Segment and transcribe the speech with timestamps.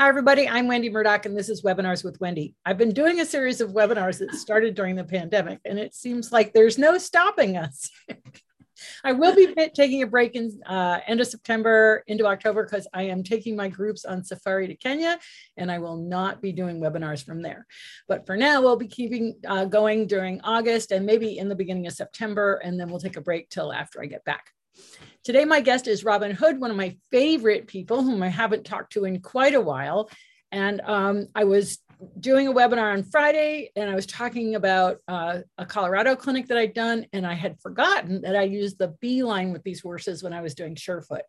[0.00, 0.48] Hi, everybody.
[0.48, 2.54] I'm Wendy Murdoch, and this is Webinars with Wendy.
[2.64, 6.30] I've been doing a series of webinars that started during the pandemic, and it seems
[6.30, 7.90] like there's no stopping us.
[9.04, 13.02] I will be taking a break in uh, end of September into October because I
[13.08, 15.18] am taking my groups on safari to Kenya,
[15.56, 17.66] and I will not be doing webinars from there.
[18.06, 21.88] But for now, we'll be keeping uh, going during August and maybe in the beginning
[21.88, 24.52] of September, and then we'll take a break till after I get back.
[25.24, 28.92] Today, my guest is Robyn Hood, one of my favorite people whom I haven't talked
[28.94, 30.10] to in quite a while.
[30.52, 31.78] And um, I was
[32.18, 36.56] doing a webinar on Friday and I was talking about uh, a Colorado clinic that
[36.56, 37.06] I'd done.
[37.12, 40.54] And I had forgotten that I used the Beeline with these horses when I was
[40.54, 41.22] doing Surefoot.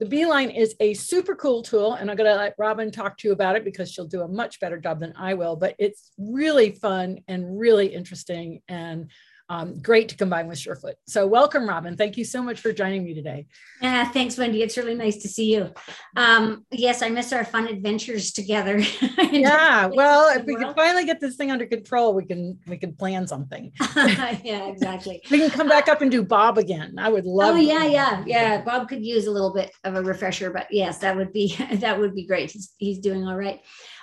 [0.00, 3.26] The Beeline is a super cool tool, and I'm going to let Robyn talk to
[3.26, 5.56] you about it because she'll do a much better job than I will.
[5.56, 8.62] But it's really fun and really interesting.
[8.68, 9.10] And
[9.48, 10.94] um, great to combine with Surefoot.
[11.06, 11.96] So welcome, Robyn.
[11.96, 13.46] Thank you so much for joining me today.
[13.80, 14.62] Yeah, thanks, Wendy.
[14.62, 15.72] It's really nice to see you.
[16.16, 18.78] Um, yes, I miss our fun adventures together.
[19.32, 22.94] yeah, well, if we can finally get this thing under control, we can we can
[22.94, 23.72] plan something.
[23.96, 25.22] yeah, exactly.
[25.30, 26.96] we can come back up and do Bob again.
[26.98, 27.54] I would love.
[27.54, 28.60] Oh yeah, yeah, yeah.
[28.62, 31.98] Bob could use a little bit of a refresher, but yes, that would be that
[31.98, 32.50] would be great.
[32.50, 33.60] He's he's doing all right.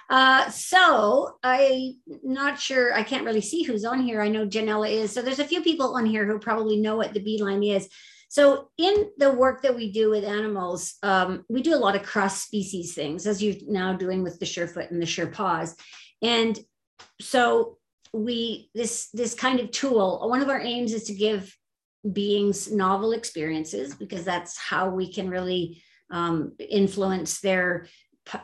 [0.10, 4.22] Uh, so I'm not sure, I can't really see who's on here.
[4.22, 5.12] I know Janella is.
[5.12, 7.90] So there's a few people on here who probably know what the beeline is.
[8.30, 12.04] So in the work that we do with animals, um, we do a lot of
[12.04, 15.76] cross species things, as you're now doing with the Surefoot and the sure Surepaws.
[16.22, 16.60] And
[17.22, 17.78] so
[18.14, 21.56] we this this kind of tool, one of our aims is to give
[22.12, 27.88] beings novel experiences because that's how we can really um, influence their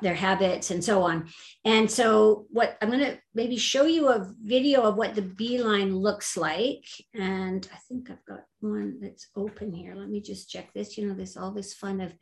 [0.01, 1.27] their habits and so on.
[1.65, 5.95] And so what I'm going to maybe show you a video of what the beeline
[5.95, 6.85] looks like.
[7.13, 9.95] And I think I've got one that's open here.
[9.95, 10.97] Let me just check this.
[10.97, 12.13] You know, there's all this fun of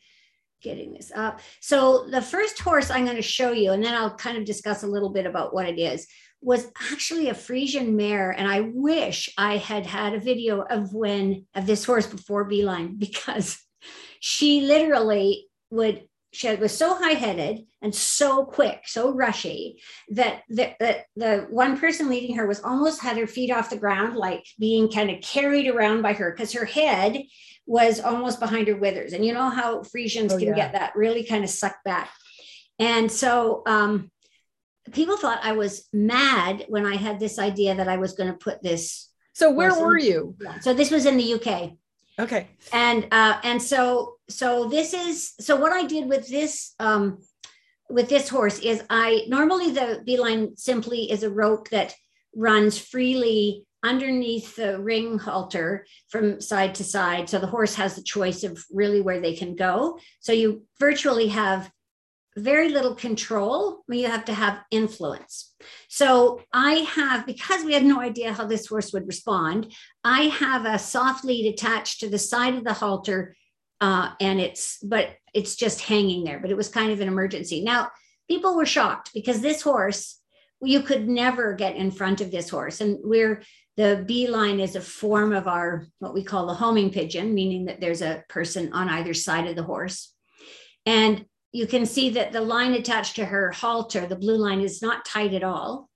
[0.62, 1.40] getting this up.
[1.62, 4.84] So the first horse I'm going to show you, and then I'll kind of discuss
[4.84, 6.08] a little bit about what it is,
[6.42, 8.32] was actually a Friesian mare.
[8.32, 12.96] And I wish I had had a video of when, of this horse before beeline,
[12.98, 13.58] because
[14.20, 21.06] she literally would she was so high-headed and so quick, so rushy that the, that
[21.16, 24.92] the one person leading her was almost had her feet off the ground, like being
[24.92, 27.24] kind of carried around by her because her head
[27.66, 29.14] was almost behind her withers.
[29.14, 30.56] And you know how Friesians oh, can yeah.
[30.56, 32.12] get that really kind of sucked back.
[32.80, 34.12] And so um,
[34.92, 38.38] people thought I was mad when I had this idea that I was going to
[38.38, 39.10] put this.
[39.34, 40.36] So where were you?
[40.42, 40.60] Yeah.
[40.60, 41.72] So this was in the UK.
[42.20, 42.48] Okay.
[42.74, 47.20] And uh, and so so this is so what I did with this um,
[47.90, 51.96] with this horse is I normally the beeline simply is a rope that
[52.36, 57.30] runs freely underneath the ring halter from side to side.
[57.30, 59.98] So the horse has the choice of really where they can go.
[60.20, 61.72] So you virtually have
[62.38, 65.54] very little control you have to have influence.
[65.88, 69.74] So I have, because we had no idea how this horse would respond,
[70.04, 73.36] I have a soft lead attached to the side of the halter,
[73.82, 76.40] uh, and it's, but it's just hanging there.
[76.40, 77.64] But it was kind of an emergency.
[77.64, 77.92] Now,
[78.30, 80.20] people were shocked because this horse,
[80.62, 82.82] you could never get in front of this horse.
[82.82, 83.42] And we're,
[83.78, 87.80] the beeline is a form of our, what we call the homing pigeon, meaning that
[87.80, 90.14] there's a person on either side of the horse.
[90.86, 94.82] And you can see that the line attached to her halter, the blue line, is
[94.82, 95.90] not tight at all.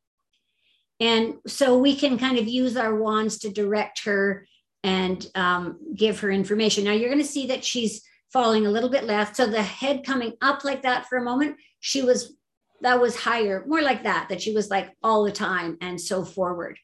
[0.99, 4.47] And so we can kind of use our wands to direct her
[4.83, 6.83] and um, give her information.
[6.83, 9.35] Now you're going to see that she's falling a little bit left.
[9.35, 12.35] So the head coming up like that for a moment, she was,
[12.81, 16.25] that was higher, more like that, that she was like all the time and so
[16.25, 16.79] forward.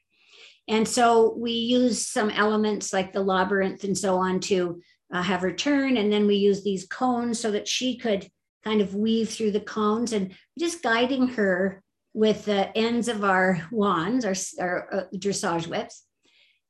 [0.68, 4.80] And so we use some elements like the labyrinth and so on to
[5.12, 5.98] uh, have her turn.
[5.98, 8.30] And then we use these cones so that she could
[8.64, 11.84] kind of weave through the cones and just guiding her
[12.14, 16.04] with the ends of our wands, our, our uh, dressage whips.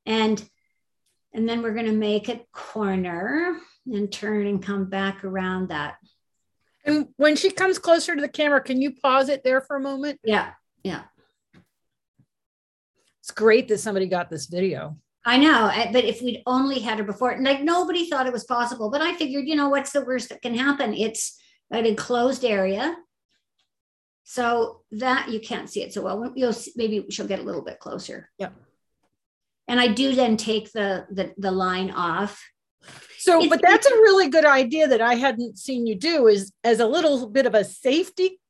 [0.05, 0.44] And,
[1.33, 5.95] and then we're going to make a corner and turn and come back around that.
[6.85, 9.81] And when she comes closer to the camera, can you pause it there for a
[9.81, 10.19] moment?
[10.24, 10.51] Yeah.
[10.83, 11.03] Yeah.
[13.21, 14.97] It's great that somebody got this video.
[15.25, 18.89] I know, but if we'd only had her before, like nobody thought it was possible.
[18.89, 20.94] But I figured, you know, what's the worst that can happen?
[20.94, 21.38] It's
[21.71, 22.95] an enclosed area.
[24.24, 26.31] So that you can't see it so well.
[26.36, 28.30] You'll see, maybe she'll get a little bit closer.
[28.38, 28.54] Yep.
[29.68, 32.44] And I do then take the the, the line off.
[33.18, 36.54] So, it's, but that's a really good idea that I hadn't seen you do is
[36.63, 38.39] as a little bit of a safety.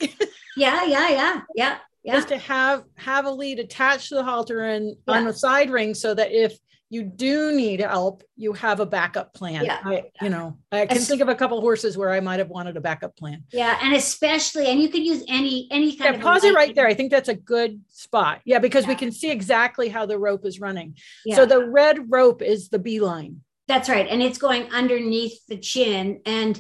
[0.57, 2.13] yeah, yeah, yeah, yeah, yeah.
[2.13, 5.15] Just to have have a lead attached to the halter and yeah.
[5.15, 6.57] on the side ring so that if
[6.91, 9.63] you do need help, you have a backup plan.
[9.63, 9.79] Yeah.
[9.83, 12.77] I, you know, I can think of a couple horses where I might have wanted
[12.77, 13.43] a backup plan.
[13.51, 16.73] Yeah, and especially, and you could use any any kind Yeah, of pause it right
[16.73, 16.87] there.
[16.87, 18.41] I think that's a good spot.
[18.43, 20.97] Yeah, because we can see exactly how the rope is running.
[21.25, 21.35] Yeah.
[21.35, 23.41] So the red rope is the beeline.
[23.67, 26.59] That's right, and it's going underneath the chin, and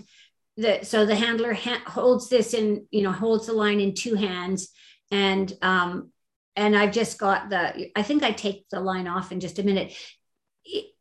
[0.57, 4.13] the so the handler ha- holds this in, you know, holds the line in two
[4.13, 4.69] hands,
[5.09, 6.11] and um,
[6.55, 7.89] and I've just got the.
[7.97, 9.93] I think I take the line off in just a minute.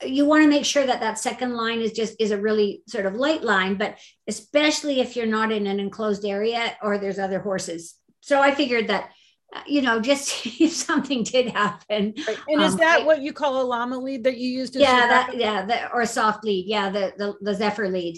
[0.06, 3.06] You want to make sure that that second line is just is a really sort
[3.06, 7.40] of light line, but especially if you're not in an enclosed area or there's other
[7.40, 7.94] horses.
[8.20, 9.10] So I figured that,
[9.54, 12.38] uh, you know, just if something did happen, Right.
[12.48, 14.76] And is Um, that I- what you call a llama lead that you used?
[14.76, 18.16] yeah that yeah the, or a soft lead yeah the, the the zephyr lead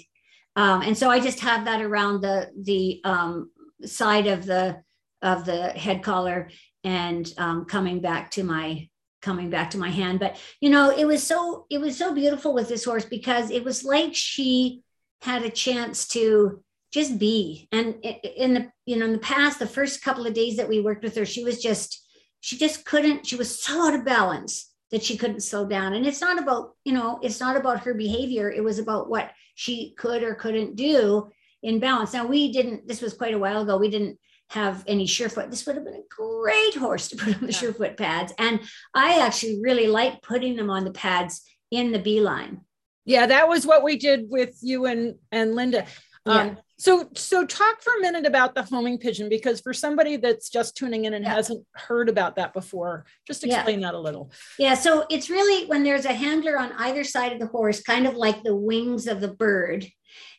[0.57, 3.51] um and so i just have that around the the um
[3.85, 4.83] side of the
[5.23, 6.51] of the head collar
[6.85, 8.89] and um coming back to my
[9.21, 12.55] coming back to my hand but you know it was so it was so beautiful
[12.55, 14.83] with this horse because it was like she
[15.23, 16.63] had a chance to
[16.93, 17.69] just be.
[17.73, 20.81] And in the you know in the past the first couple of days that we
[20.81, 22.07] worked with her she was just
[22.41, 25.93] she just couldn't she was so out of balance that she couldn't slow down.
[25.93, 28.51] And it's not about you know it's not about her behavior.
[28.51, 31.29] It was about what she could or couldn't do
[31.63, 32.13] in balance.
[32.13, 33.77] Now we didn't this was quite a while ago.
[33.77, 34.19] We didn't
[34.51, 37.59] have any surefoot this would have been a great horse to put on the Yeah.
[37.59, 38.61] surefoot pads and
[38.95, 42.61] i actually really like putting them on the pads in the beeline
[43.07, 45.87] Yeah, that was what we did with you and and Linda.
[46.27, 46.55] Um, Yeah.
[46.79, 50.77] So so talk for a minute about the homing pigeon because for somebody that's just
[50.77, 51.35] tuning in and Yeah.
[51.35, 52.95] hasn't heard about that before,
[53.27, 53.55] just Yeah.
[53.57, 54.31] explain that a little.
[54.59, 58.07] Yeah, so it's really when there's a handler on either side of the horse, kind
[58.07, 59.87] of like the wings of the bird.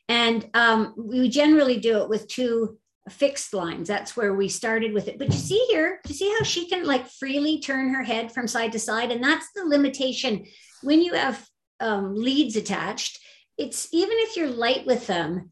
[0.09, 2.77] And um, we generally do it with two
[3.09, 3.87] fixed lines.
[3.87, 5.17] That's where we started with it.
[5.17, 8.47] But you see here, you see how she can like freely turn her head from
[8.47, 9.11] side to side?
[9.11, 10.45] And that's the limitation.
[10.83, 11.45] When you have
[11.79, 13.19] um, leads attached,
[13.57, 15.51] it's even if you're light with them,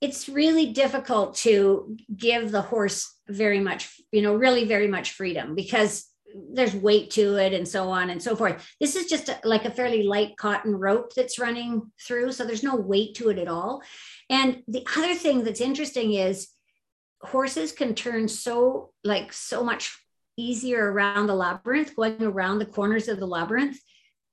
[0.00, 5.54] it's really difficult to give the horse very much, you know, really very much freedom
[5.54, 6.06] because
[6.52, 8.66] there's weight to it and so on and so forth.
[8.78, 12.32] This is just a, like a fairly light cotton rope that's running through.
[12.32, 13.82] So there's no weight to it at all.
[14.28, 16.48] And the other thing that's interesting is
[17.22, 19.96] horses can turn so like so much
[20.36, 23.78] easier around the labyrinth, going around the corners of the labyrinth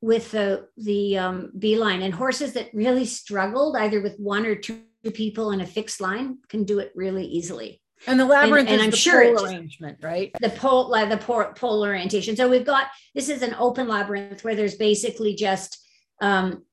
[0.01, 2.01] with the the um, beeline.
[2.01, 4.81] And horses that really struggled either with one or two
[5.13, 8.85] people in a fixed line can do it really easily And the labyrinth and is
[8.85, 10.31] I'm the sure pole arrangement, right?
[10.41, 14.43] the pole like the pole, pole orientation so we've got this is an open labyrinth
[14.43, 15.77] where there's basically just
[16.21, 16.63] um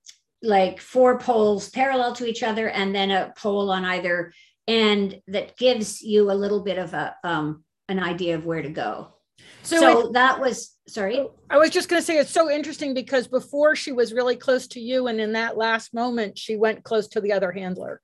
[0.43, 4.33] like four poles parallel to each other and then a pole on either
[4.67, 8.71] end that gives you a little bit of a um an idea of where to
[8.71, 9.15] go.
[9.63, 11.27] So, so, that was sorry?
[11.51, 14.67] I was just going to say it's so interesting because before she was really close
[14.69, 18.01] to you, and in that last moment, she went close to the other handler.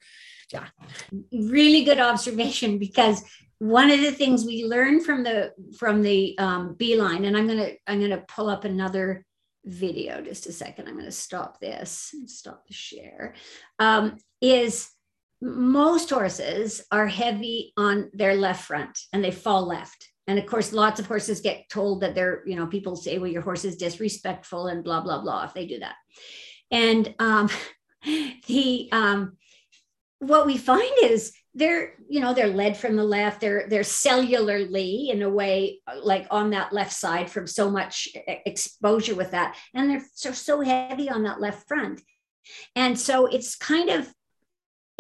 [0.53, 0.67] Yeah,
[1.33, 3.23] really good observation because
[3.61, 7.73] one of the things we learned from the from the um, beeline and i'm gonna
[7.87, 9.25] i'm gonna pull up another
[9.67, 13.35] video just a second i'm gonna stop this and stop the share
[13.79, 14.89] um, is
[15.41, 20.09] most horses are heavy on their left front and they fall left.
[20.27, 23.31] And of course lots of horses get told that they're you know people say well
[23.31, 25.97] your horse is disrespectful and blah blah blah if they do that.
[26.71, 27.49] And um,
[28.47, 29.37] the um,
[30.19, 35.11] what we find is they're you know they're led from the left they're they're cellularly
[35.11, 38.09] in a way like on that left side from so much
[38.47, 39.57] exposure with that.
[39.75, 42.03] And they're so, so heavy on that left front.
[42.77, 44.13] And so it's kind of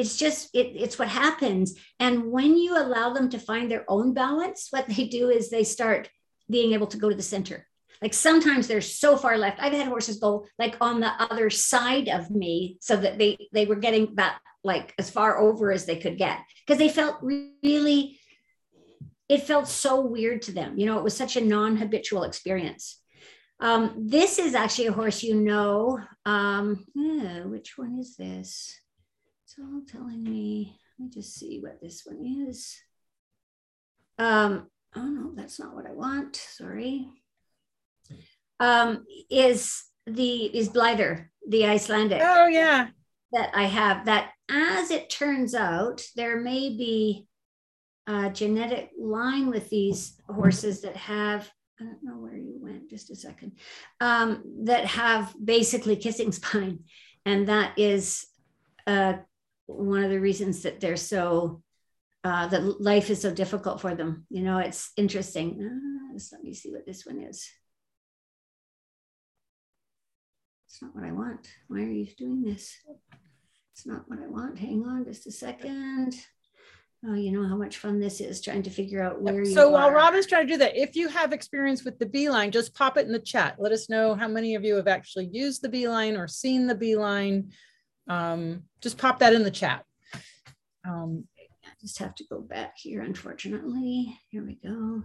[0.00, 1.74] it's just it, it's what happens.
[1.98, 5.64] And when you allow them to find their own balance what they do is they
[5.64, 6.08] start
[6.48, 7.66] being able to go to the center.
[8.00, 9.60] Like sometimes they're so far left.
[9.60, 13.66] I've had horses go like on the other side of me so that they they
[13.66, 16.38] were getting that like as far over as they could get.
[16.66, 18.18] Because they felt really
[19.28, 20.78] it felt so weird to them.
[20.78, 22.96] You know it was such a non-habitual experience.
[23.60, 28.80] Um, this is actually a horse you know um, yeah, which one is this
[29.50, 30.78] it's all telling me.
[30.98, 32.78] Let me just see what this one is.
[34.18, 36.36] Um, oh no that's not what i want.
[36.36, 37.08] Sorry.
[38.60, 42.88] Um, is the is blighter the icelandic Oh yeah,
[43.32, 47.26] that I have that as it turns out, there may be
[48.06, 53.10] a genetic line with these horses that have, I don't know where you went, just
[53.10, 53.52] a second,
[54.00, 56.80] um, that have basically kissing spine.
[57.24, 58.26] And that is
[58.86, 59.14] uh,
[59.76, 61.62] one of the reasons that they're so,
[62.24, 64.26] uh, that life is so difficult for them.
[64.30, 65.60] You know, it's interesting.
[65.62, 67.48] Uh, let's- me see what this one is.
[70.66, 71.48] It's not what I want.
[71.68, 72.76] Why are you doing this?
[73.72, 74.58] It's not what I want.
[74.58, 76.14] Hang on just a second.
[77.06, 79.70] Oh, you know how much fun this is trying to figure out where you So
[79.70, 79.94] while are.
[79.94, 83.06] Robyn's trying to do that, if you have experience with the Beeline, just pop it
[83.06, 83.56] in the chat.
[83.58, 86.74] Let us know how many of you have actually used the Beeline or seen the
[86.74, 87.52] Beeline.
[88.10, 89.84] Um, just pop that in the chat.
[90.84, 94.18] Um, I just have to go back here, unfortunately.
[94.30, 95.04] Here we go.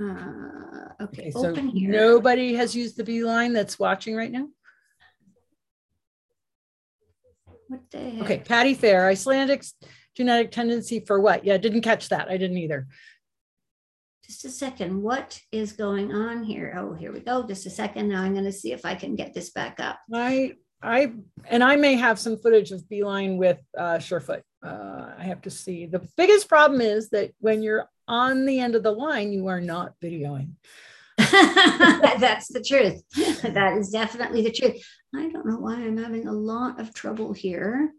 [0.00, 1.90] Uh, okay, okay, so open here.
[1.90, 4.48] nobody has used the Beeline that's watching right now.
[7.66, 8.22] What the heck?
[8.22, 9.64] Okay, Patty Fair, Icelandic
[10.16, 11.44] genetic tendency for what?
[11.44, 12.28] Yeah, didn't catch that.
[12.28, 12.86] I didn't either.
[14.28, 15.02] Just a second.
[15.02, 16.76] What is going on here?
[16.78, 17.46] Oh, here we go.
[17.46, 18.08] Just a second.
[18.08, 19.98] Now I'm going to see if I can get this back up.
[20.12, 21.12] I, I,
[21.46, 24.42] and I may have some footage of Beeline with uh, Surefoot.
[24.62, 25.86] Uh, I have to see.
[25.86, 29.62] The biggest problem is that when you're on the end of the line, you are
[29.62, 30.50] not videoing.
[31.16, 33.02] That's the truth.
[33.42, 34.86] That is definitely the truth.
[35.14, 37.92] I don't know why I'm having a lot of trouble here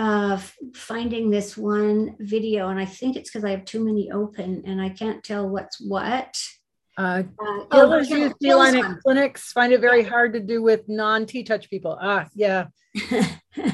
[0.00, 0.38] uh,
[0.74, 2.68] finding this one video.
[2.70, 5.78] And I think it's because I have too many open and I can't tell what's
[5.80, 6.34] what.
[6.96, 10.88] Uh, Uh, Gil has Gil- used at clinics, find it very hard to do with
[10.88, 11.96] non-TTouch people.
[12.00, 12.66] Ah, yeah.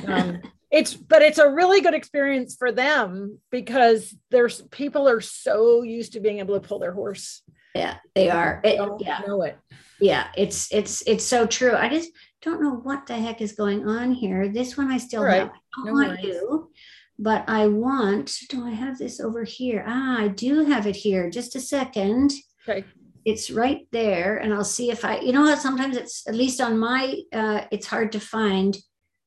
[0.09, 0.40] Um,
[0.71, 6.12] it's, but it's a really good experience for them because there's people are so used
[6.14, 7.42] to being able to pull their horse.
[7.75, 8.61] yeah, they are.
[8.64, 9.21] It- Don't yeah.
[9.26, 9.56] know it.
[10.00, 12.11] yeah it's it's it's so true i just
[12.46, 14.48] don't know what the heck is going on here.
[14.48, 15.40] This one i still right.
[15.40, 15.48] have.
[15.50, 16.24] i don't No want worries.
[16.24, 16.70] you
[17.18, 19.84] but i want do i have this over here?
[19.86, 21.28] Ah i do have it here.
[21.38, 22.32] Just a second.
[22.68, 22.84] Okay.
[23.24, 26.60] it's right there and i'll see if i you know how sometimes it's at least
[26.60, 27.02] on my
[27.40, 28.76] uh it's hard to find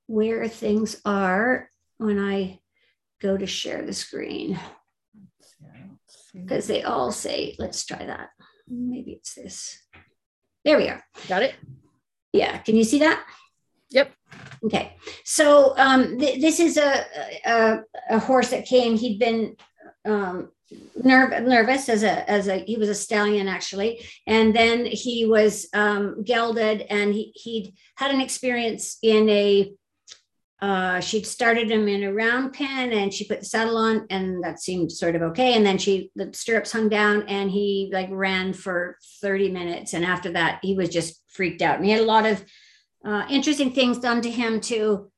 [0.08, 2.60] where things are when i
[3.22, 4.58] go to share the screen.
[6.34, 8.30] Because they all say let's try that.
[8.68, 9.56] Maybe it's this.
[10.64, 11.04] There we are.
[11.28, 11.56] Got it?
[12.34, 13.26] Yeah, can you see that?
[13.92, 14.12] Yep.
[14.66, 17.06] Okay, so um, th- this is a,
[17.46, 17.80] a
[18.12, 18.98] a horse that came.
[18.98, 19.56] He'd been
[20.06, 20.52] um,
[21.02, 25.68] nerv- nervous as a as a he was a stallion actually, and then he was
[25.74, 29.74] um, gelded, and he he'd had an experience in a.
[30.62, 34.44] Uh, she'd started him in a round pen and she put the saddle on and
[34.44, 35.54] that seemed sort of okay.
[35.54, 39.94] And then she the stirrups hung down and he like ran for 30 minutes.
[39.94, 41.78] And after that he was just freaked out.
[41.78, 42.44] And he had a lot of
[43.06, 45.10] uh, interesting things done to him to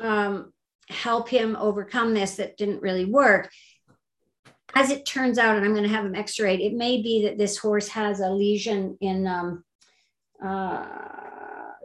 [0.00, 0.52] um,
[0.88, 3.50] help him overcome this that didn't really work.
[4.74, 7.38] As it turns out, and I'm going to have him x-rayed, it may be that
[7.38, 9.64] this horse has a lesion in um,
[10.44, 10.86] uh,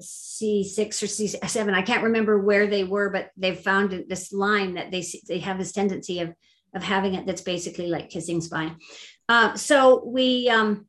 [0.02, 1.74] C6 or C7.
[1.74, 5.58] I can't remember where they were, but they've found this line that they they have
[5.58, 6.34] this tendency of
[6.74, 8.78] of having it that's basically like kissing spine.
[9.30, 10.88] Uh, so we um,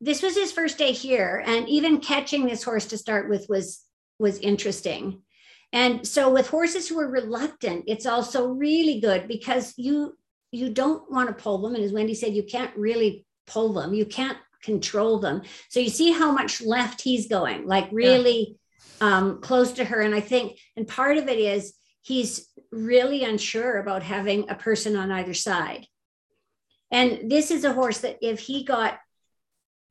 [0.00, 3.82] this was his first day here, and even catching this horse to start with was
[4.18, 5.22] was interesting.
[5.72, 10.16] And so with horses who are reluctant, it's also really good because you
[10.52, 11.74] you don't want to pull them.
[11.74, 13.92] And as Wendy said, you can't really pull them.
[13.92, 15.42] You can't control them.
[15.68, 18.56] So you see how much left he's going, like really
[19.00, 20.00] um, close to her.
[20.00, 24.96] And I think, and part of it is he's really unsure about having a person
[24.96, 25.86] on either side.
[26.90, 28.98] And this is a horse that if he got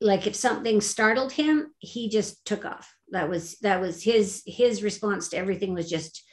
[0.01, 2.93] like if something startled him, he just took off.
[3.11, 6.23] That was that was his his response to everything was just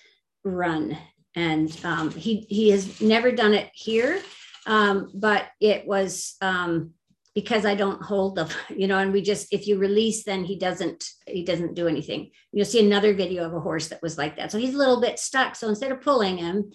[0.44, 0.98] run.
[1.36, 4.20] And um, he he has never done it here,
[4.66, 6.94] um, but it was um,
[7.34, 8.98] because I don't hold them, you know.
[8.98, 12.30] And we just if you release, then he doesn't he doesn't do anything.
[12.52, 14.50] You'll see another video of a horse that was like that.
[14.50, 15.56] So he's a little bit stuck.
[15.56, 16.72] So instead of pulling him,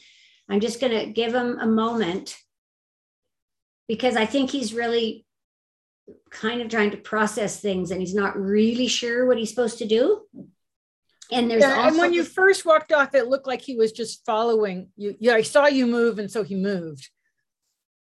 [0.50, 2.38] I'm just going to give him a moment
[3.88, 5.26] because I think he's really
[6.30, 9.88] kind of trying to process things and he's not really sure what he's supposed to
[9.88, 10.22] do.
[11.32, 13.92] And there's Yeah, also and when you first walked off, it looked like he was
[13.92, 15.16] just following you.
[15.20, 17.10] Yeah, I saw you move, and so he moved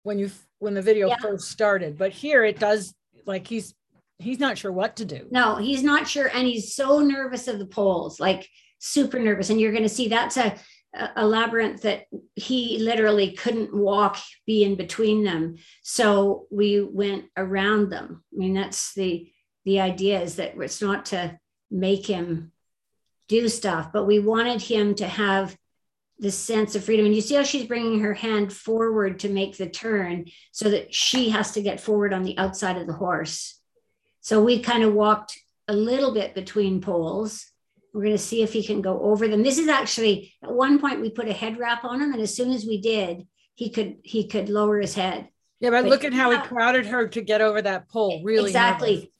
[0.04, 1.16] when you when the video Yeah.
[1.20, 1.98] first started.
[1.98, 2.94] But here it does
[3.26, 3.74] like he's
[4.18, 5.26] he's not sure what to do.
[5.30, 8.48] no, he's not sure, and he's so nervous of the poles, like
[8.78, 9.50] super nervous.
[9.50, 10.54] And you're going to see that's a
[11.16, 15.54] a labyrinth that he literally couldn't walk, be in between them.
[15.82, 18.24] So we went around them.
[18.34, 19.30] I mean, that's the
[19.64, 21.38] the idea is that it's not to
[21.70, 22.52] make him
[23.28, 25.56] do stuff, but we wanted him to have
[26.20, 27.06] this sense of freedom.
[27.06, 30.94] And you see how she's bringing her hand forward to make the turn so that
[30.94, 33.58] she has to get forward on the outside of the horse.
[34.20, 37.46] So we kind of walked a little bit between poles.
[37.94, 39.42] We're going to see if he can go over them.
[39.42, 42.34] This is actually at one point we put a head wrap on him, and as
[42.34, 45.28] soon as we did, he could he could lower his head.
[45.58, 48.22] Yeah, but But look at how he crowded her to get over that pole.
[48.24, 49.12] Really, exactly.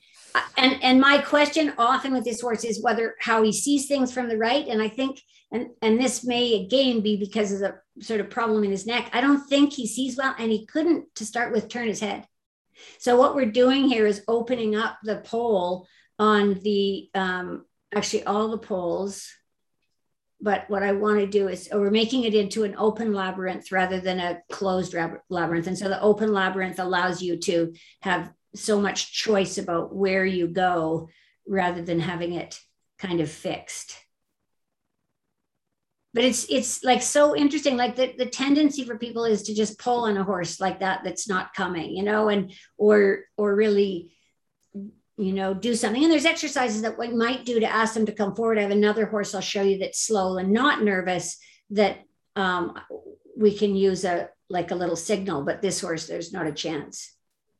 [0.57, 4.29] And and my question often with this horse is whether how he sees things from
[4.29, 4.67] the right.
[4.67, 5.21] And i think
[5.53, 9.11] and and this may again be because of the sort of problem in his neck.
[9.13, 12.27] I don't think he sees well and he couldn't to start with turn his head.
[12.99, 15.87] So what we're doing here is opening up the pole
[16.19, 19.29] on the um, actually all the poles
[20.43, 23.71] but what I want to do is oh, we're making it into an open labyrinth
[23.71, 24.95] rather than a closed
[25.29, 25.67] labyrinth.
[25.67, 30.49] And so the open labyrinth allows you to have so much choice about where you
[30.49, 31.09] go
[31.47, 32.59] rather than having it
[32.99, 33.97] kind of fixed.
[36.13, 37.77] But it's it's like so interesting.
[37.77, 41.03] Like the, the tendency for people is to just pull on a horse like that
[41.05, 44.11] that's not coming, you know, and or or really
[45.21, 46.03] you know, do something.
[46.03, 48.57] And there's exercises that we might do to ask them to come forward.
[48.57, 51.37] I have another horse I'll show you that's slow and not nervous
[51.71, 51.99] that
[52.37, 52.81] um,
[53.37, 57.15] we can use a like a little signal, but this horse, there's not a chance.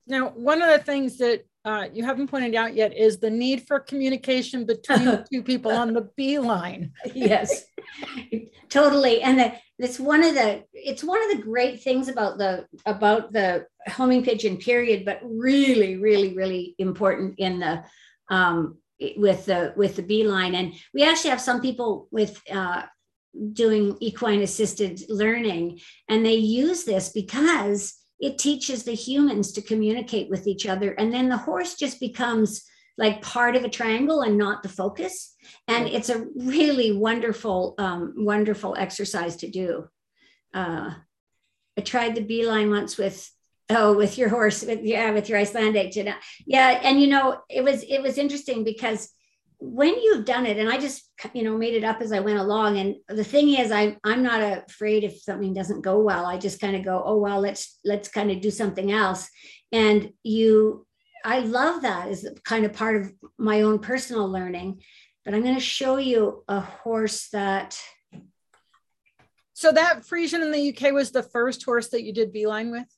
[0.07, 3.67] Now, one of the things that uh, you haven't pointed out yet is the need
[3.67, 6.93] for communication between two people on the B line.
[7.15, 7.65] yes,
[8.71, 9.21] totally.
[9.21, 13.33] And the, it's one of the it's one of the great things about the about
[13.33, 17.85] the homing pigeon period, but really, really, really important in the
[18.31, 18.79] um,
[19.17, 20.55] with the with the beeline.
[20.55, 22.85] And we actually have some people with uh,
[23.53, 30.29] doing equine assisted learning, and they use this because it teaches the humans to communicate
[30.31, 30.93] with each other.
[30.93, 32.63] And then the horse just becomes
[32.99, 35.35] like part of a triangle and not the focus.
[35.67, 39.89] And it's a really wonderful um, wonderful exercise to do.
[40.53, 40.95] Uh,
[41.79, 43.31] i tried the beeline once with
[43.71, 45.95] oh with your horse with yeah with your icelandic
[46.47, 49.09] yeah and you know it was it was interesting because
[49.61, 52.39] when you've done it and i just you know made it up as i went
[52.39, 52.79] along.
[52.79, 56.25] And the thing is i i'm not afraid if something doesn't go well.
[56.27, 59.29] I just kind of go oh well let's let's kind of do something else.
[59.71, 60.87] And you
[61.25, 64.83] i love that as kind of part of my own personal learning.
[65.25, 67.79] But i'm going to show you a horse that
[69.53, 72.89] so that Friesian in the uk was the first horse that you did beeline with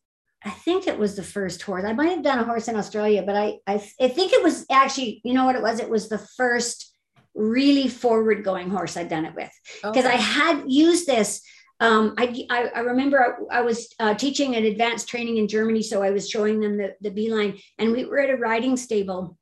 [0.44, 1.84] I think it was the first horse.
[1.84, 4.66] I might have done a horse in Australia, but I, I, I think it was
[4.70, 5.78] actually, you know what it was?
[5.78, 6.92] It was the first
[7.34, 9.50] really forward going horse I'd done it with
[9.82, 10.14] because okay.
[10.14, 11.42] I had used this.
[11.80, 15.82] Um, I, I, I, remember I, I was uh, teaching an advanced training in Germany,
[15.82, 19.36] so I was showing them the, the beeline, and we were at a riding stable,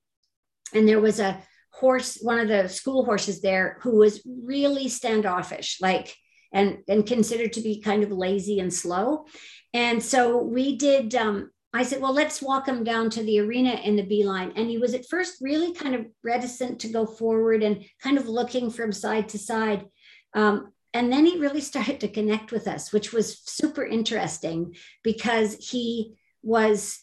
[0.72, 5.78] and there was a horse, one of the school horses there, who was really standoffish,
[5.80, 6.14] like
[6.52, 9.26] and and considered to be kind of lazy and slow.
[9.72, 13.74] And so we did, um, I said, well, let's walk him down to the arena
[13.74, 14.52] in the beeline.
[14.56, 18.28] And he was at first really kind of reticent to go forward and kind of
[18.28, 19.86] looking from side to side.
[20.34, 25.54] Um, and then he really started to connect with us, which was super interesting because
[25.54, 27.00] he was,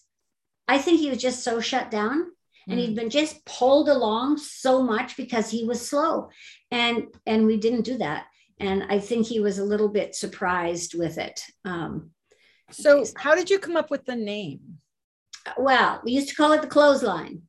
[0.67, 2.27] I think he was just so shut down
[2.67, 2.95] and he'd mm.
[2.95, 6.29] been just pulled along so much because he was slow
[6.71, 8.25] and and we didn't do that
[8.59, 12.11] and i think he was a little bit surprised with it um,
[12.71, 14.79] so, how did you come up with the name?
[15.57, 17.43] Well, we used to call it the clothesline.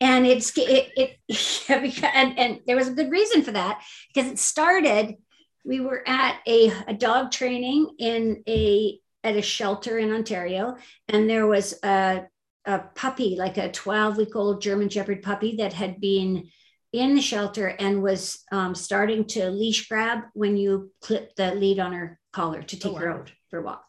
[0.00, 1.68] And it's it, it
[2.14, 3.82] and, and there was a good reason for that
[4.12, 5.16] because it started.
[5.64, 10.76] We were at a, a dog training in a at a shelter in Ontario,
[11.08, 12.26] and there was a,
[12.66, 16.50] a puppy, like a 12 week old German Shepherd puppy that had been
[16.92, 21.80] in the shelter and was um, starting to leash grab when you clip the lead
[21.80, 23.00] on her collar to take oh, wow.
[23.00, 23.84] her out for a walk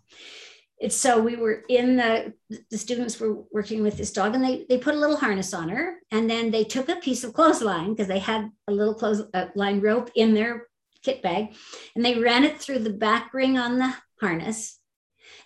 [0.86, 2.32] it's so we were in the
[2.70, 5.68] the students were working with this dog and they they put a little harness on
[5.68, 9.82] her and then they took a piece of clothesline because they had a little clothesline
[9.82, 10.68] rope in their
[11.02, 11.56] kit bag
[11.96, 14.80] and they ran it through the back ring on the harness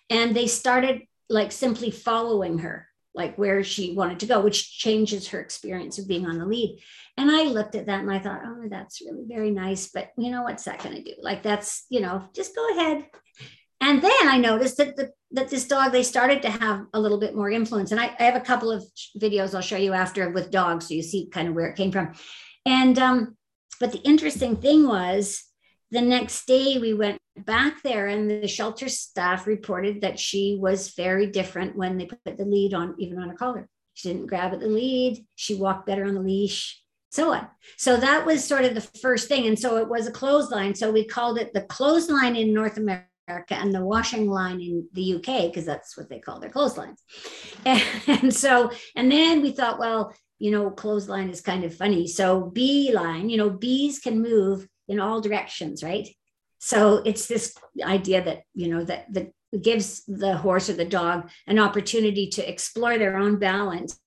[0.10, 5.30] and they started like simply following her like where she wanted to go which changes
[5.30, 6.82] her experience of being on the lead.
[7.16, 10.32] And i looked at that and i thought oh that's really very nice but you
[10.32, 11.14] know what's that going to do?
[11.22, 13.06] Like that's you know just go ahead
[13.82, 17.20] and then I noticed that the, that this dog they started to have a little
[17.20, 17.92] bit more influence.
[17.92, 18.84] And I, I, have a couple of
[19.20, 21.92] videos I'll show you after with dogs, so you see kind of where it came
[21.92, 22.14] from.
[22.66, 23.38] And um,
[23.80, 25.44] but the interesting thing was
[25.92, 30.94] the next day we went back there, and the shelter staff reported that she was
[30.96, 33.68] very different when they put the lead on, even on her collar.
[33.94, 35.26] She didn't grab at the lead.
[35.36, 37.48] She walked better on the leash so on.
[37.78, 39.48] So that was sort of the first thing.
[39.48, 40.76] And so it was a clothesline.
[40.76, 44.88] So we called it the clothesline in North America America and the washing line in
[44.94, 47.02] the UK, because that's what they call their clotheslines.
[47.66, 52.08] And, and so, and then we thought, well, you know, clothesline is kind of funny.
[52.08, 56.08] So bee line, you know, bees can move in all directions, right?
[56.60, 61.30] So it's this idea that, you know, that that gives the horse or the dog
[61.48, 64.00] an opportunity to explore their own balance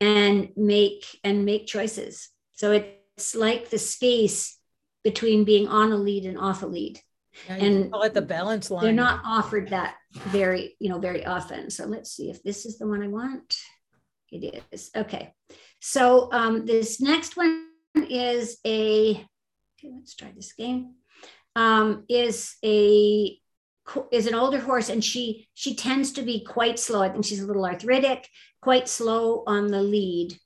[0.00, 2.28] and make and make choices.
[2.52, 4.58] So it's like the space
[5.04, 7.00] between being on a lead and off a lead.
[7.48, 8.84] Yeah, and call it the balance line.
[8.84, 11.70] They're not offered that very, you know, very often.
[11.70, 13.56] So let's see if this is the one I want.
[14.32, 14.90] It is.
[14.96, 15.34] Okay.
[15.80, 17.68] So um, this next one
[18.10, 20.94] is a, okay, let's try this game,
[21.54, 23.38] um, is a
[24.10, 27.40] is an older horse and she she tends to be quite slow i think she's
[27.40, 28.28] a little arthritic
[28.60, 30.36] quite slow on the lead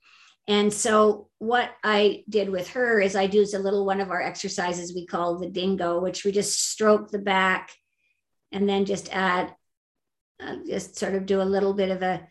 [0.51, 4.21] and so what i did with her is i used a little one of our
[4.21, 7.71] exercises we call the dingo which we just stroke the back
[8.53, 9.55] and then just add
[10.43, 12.27] uh, just sort of do a little bit of a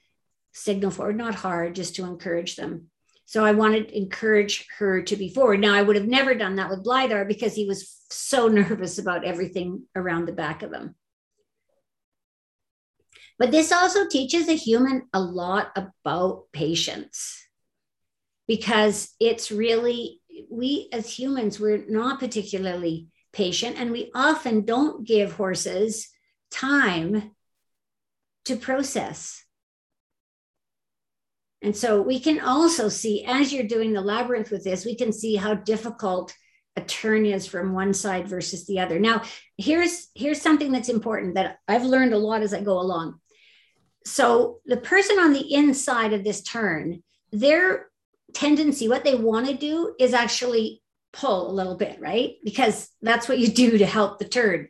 [0.54, 2.90] signal forward not hard just to encourage them
[3.26, 5.60] so I wanted to encourage her to be forward.
[5.60, 9.24] Now, I would have never done that with Blythar because he was so nervous about
[9.24, 10.96] everything around the back of him.
[13.38, 17.49] But this also teaches a human a lot about patience
[18.50, 20.20] because it's really,
[20.52, 26.10] we as humans, we're not particularly patient and we often don't give horses
[26.52, 27.32] time
[28.44, 29.46] to process
[31.62, 35.12] and so we can also see, as you're doing the labyrinth with this, we can
[35.12, 36.34] see how difficult
[36.76, 39.00] a turn is from one side versus the other.
[39.00, 39.24] Now,
[39.58, 43.20] here's here's something that's important that I've learned a lot as I go along.
[44.06, 47.89] So the person on the inside of this turn, their
[48.34, 50.82] tendency, what they want to do is actually
[51.14, 52.36] pull a little bit, right?
[52.44, 54.68] Because that's what you do to help the turn.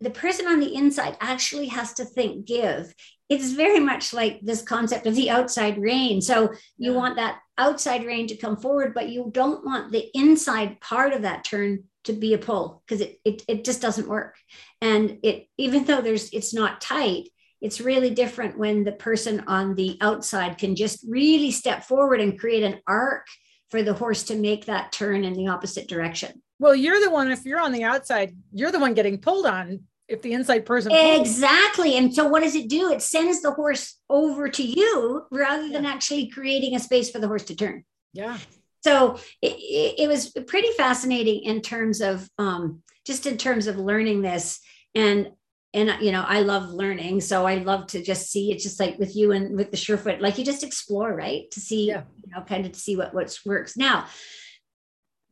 [0.00, 2.92] The person on the inside actually has to think give
[3.32, 6.20] it's very much like this concept of the outside rein.
[6.20, 6.98] So you yeah.
[6.98, 11.22] want that outside rein to come forward, but you don't want the inside part of
[11.22, 14.36] that turn to be a pull because it, it it just doesn't work.
[14.82, 17.30] And it even though there's it's not tight,
[17.62, 22.38] it's really different when the person on the outside can just really step forward and
[22.38, 23.26] create an arc
[23.70, 26.42] for the horse to make that turn in the opposite direction.
[26.58, 29.80] Well, you're the one, if you're on the outside, you're the one getting pulled on
[30.08, 31.96] if the inside person exactly.
[31.96, 32.92] And so what does it do?
[32.92, 35.90] It sends the horse over to you rather than yeah.
[35.90, 37.84] actually creating a space for the horse to turn.
[38.12, 38.38] Yeah.
[38.84, 44.22] So it, it was pretty fascinating in terms of um, just in terms of learning
[44.22, 44.60] this.
[44.94, 45.30] And
[45.74, 48.98] and you know i love learning so i love to just see it's just like
[48.98, 52.02] with you and with the surefoot like you just explore right to see yeah.
[52.24, 54.06] you know kind of to see what what works now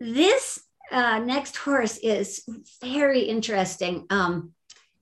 [0.00, 0.61] this
[0.92, 2.42] uh, next horse is
[2.81, 4.53] very interesting um,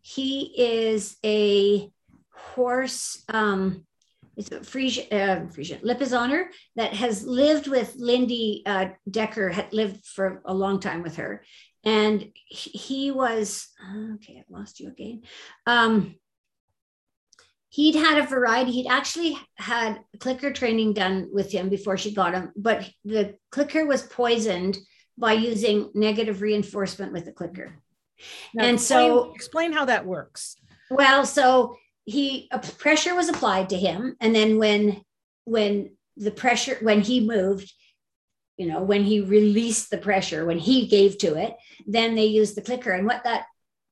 [0.08, 1.90] he is a
[2.32, 3.84] horse, um,
[4.36, 6.46] it's a Friesian, uh, Friesian Lipizzaner
[6.76, 11.42] that has lived with Lindy uh, Decker, had lived for a long time with her.
[11.84, 13.68] And he was,
[14.14, 15.22] okay, I've lost you again.
[15.66, 16.16] Um,
[17.70, 18.72] he'd had a variety.
[18.72, 23.86] He'd actually had clicker training done with him before she got him, but the clicker
[23.86, 24.78] was poisoned
[25.16, 27.74] by using negative reinforcement with the clicker.
[28.54, 30.56] Now and explain, so explain how that works.
[30.90, 35.02] Well, so he a pressure was applied to him, and then when
[35.44, 37.72] when the pressure when he moved,
[38.58, 42.56] you know, when he released the pressure, when he gave to it, then they used
[42.56, 43.46] the clicker, and what that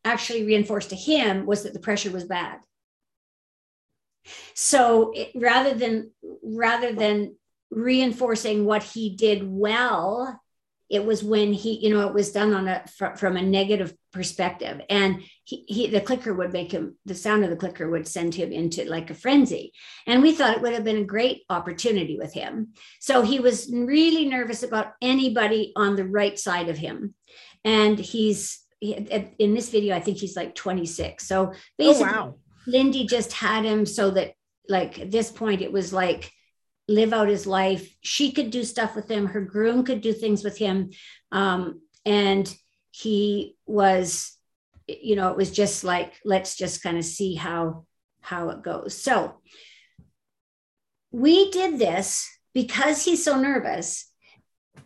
[0.05, 2.59] actually reinforced to him was that the pressure was bad.
[4.55, 6.11] So it, rather than
[6.43, 7.37] rather than
[7.71, 10.41] reinforcing what he did well
[10.89, 13.95] it was when he you know it was done on a fr- from a negative
[14.13, 14.81] perspective.
[14.89, 18.35] And he, he the clicker would make him the sound of the clicker would send
[18.35, 19.73] him into like a frenzy.
[20.07, 22.73] And we thought it would have been a great opportunity with him.
[23.01, 27.15] So he was really nervous about anybody on the right side of him.
[27.65, 32.35] And he's in this video i think he's like 26 so oh, basically oh, wow.
[32.67, 34.35] lindy just had him so that
[34.69, 36.31] like at this point it was like
[36.89, 37.95] live out his life.
[38.01, 39.27] She could do stuff with him.
[39.27, 40.91] Her groom could do things with him.
[41.33, 42.53] Um, and
[42.91, 44.37] he was,
[44.87, 47.85] you know, it was just like, let's just kind of see how,
[48.21, 48.97] how it goes.
[48.97, 49.41] So
[51.11, 54.11] we did this because he's so nervous.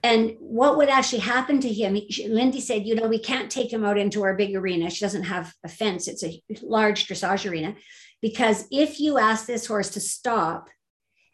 [0.03, 1.99] And what would actually happen to him?
[2.29, 4.89] Lindy said, you know, we can't take him out into our big arena.
[4.89, 6.09] She doesn't have a fence.
[6.09, 7.75] It's a large dressage arena.
[8.23, 10.69] Because if you ask this horse to stop,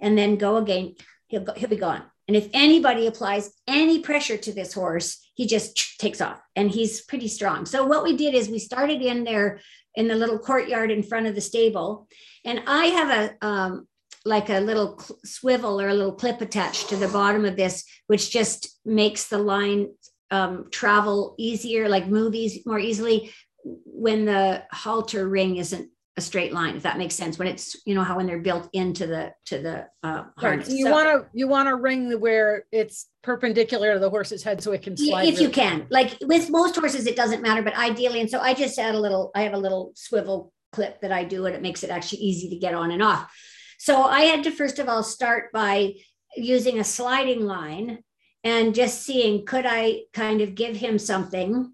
[0.00, 0.94] and then go again,
[1.28, 2.02] he'll, go, he'll be gone.
[2.28, 7.02] And if anybody applies any pressure to this horse, he just takes off and he's
[7.02, 7.66] pretty strong.
[7.66, 9.60] So, what we did is we started in there
[9.94, 12.08] in the little courtyard in front of the stable.
[12.44, 13.88] And I have a, um,
[14.24, 18.30] like a little swivel or a little clip attached to the bottom of this, which
[18.30, 19.90] just makes the line
[20.30, 23.32] um, travel easier, like move easy, more easily
[23.64, 27.94] when the halter ring isn't a straight line if that makes sense when it's you
[27.94, 30.24] know how when they're built into the to the uh, Right.
[30.38, 33.98] harness So you So- want to you want to ring the where it's perpendicular to
[33.98, 35.26] the horse's head so it can slide.
[35.28, 38.40] if you really- can like with most horses it doesn't matter but ideally and so
[38.40, 41.54] i just add a little i have a little swivel clip that i do and
[41.54, 43.30] it makes it actually easy to get on and off
[43.78, 45.92] so i had to first of all start by
[46.36, 47.98] using a sliding line
[48.42, 51.72] and just seeing could i kind of give him something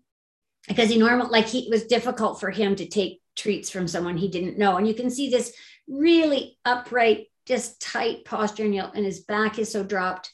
[0.67, 4.17] because he normal like he it was difficult for him to take treats from someone
[4.17, 5.55] he didn't know and you can see this
[5.89, 10.33] really upright just tight posture and, and his back is so dropped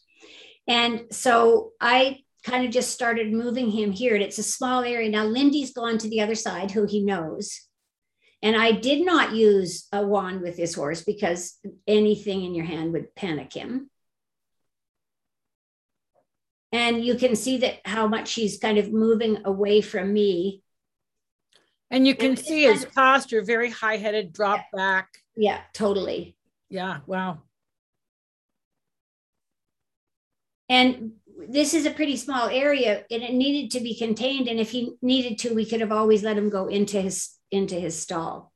[0.68, 4.14] and so I kind of just started moving him here.
[4.14, 5.10] And it's a small area.
[5.10, 7.62] Now, Lindy's gone to the other side, who he knows.
[8.42, 12.92] And I did not use a wand with this horse because anything in your hand
[12.92, 13.90] would panic him.
[16.70, 20.62] And you can see that how much he's kind of moving away from me.
[21.90, 25.08] And you can And see his posture, very high headed, drop back.
[25.36, 26.36] Yeah, totally.
[26.68, 26.98] Yeah.
[27.06, 27.38] Wow.
[30.68, 31.12] And
[31.48, 34.48] this is a pretty small area and it needed to be contained.
[34.48, 37.76] And if he needed to, we could have always let him go into his into
[37.76, 38.52] his stall.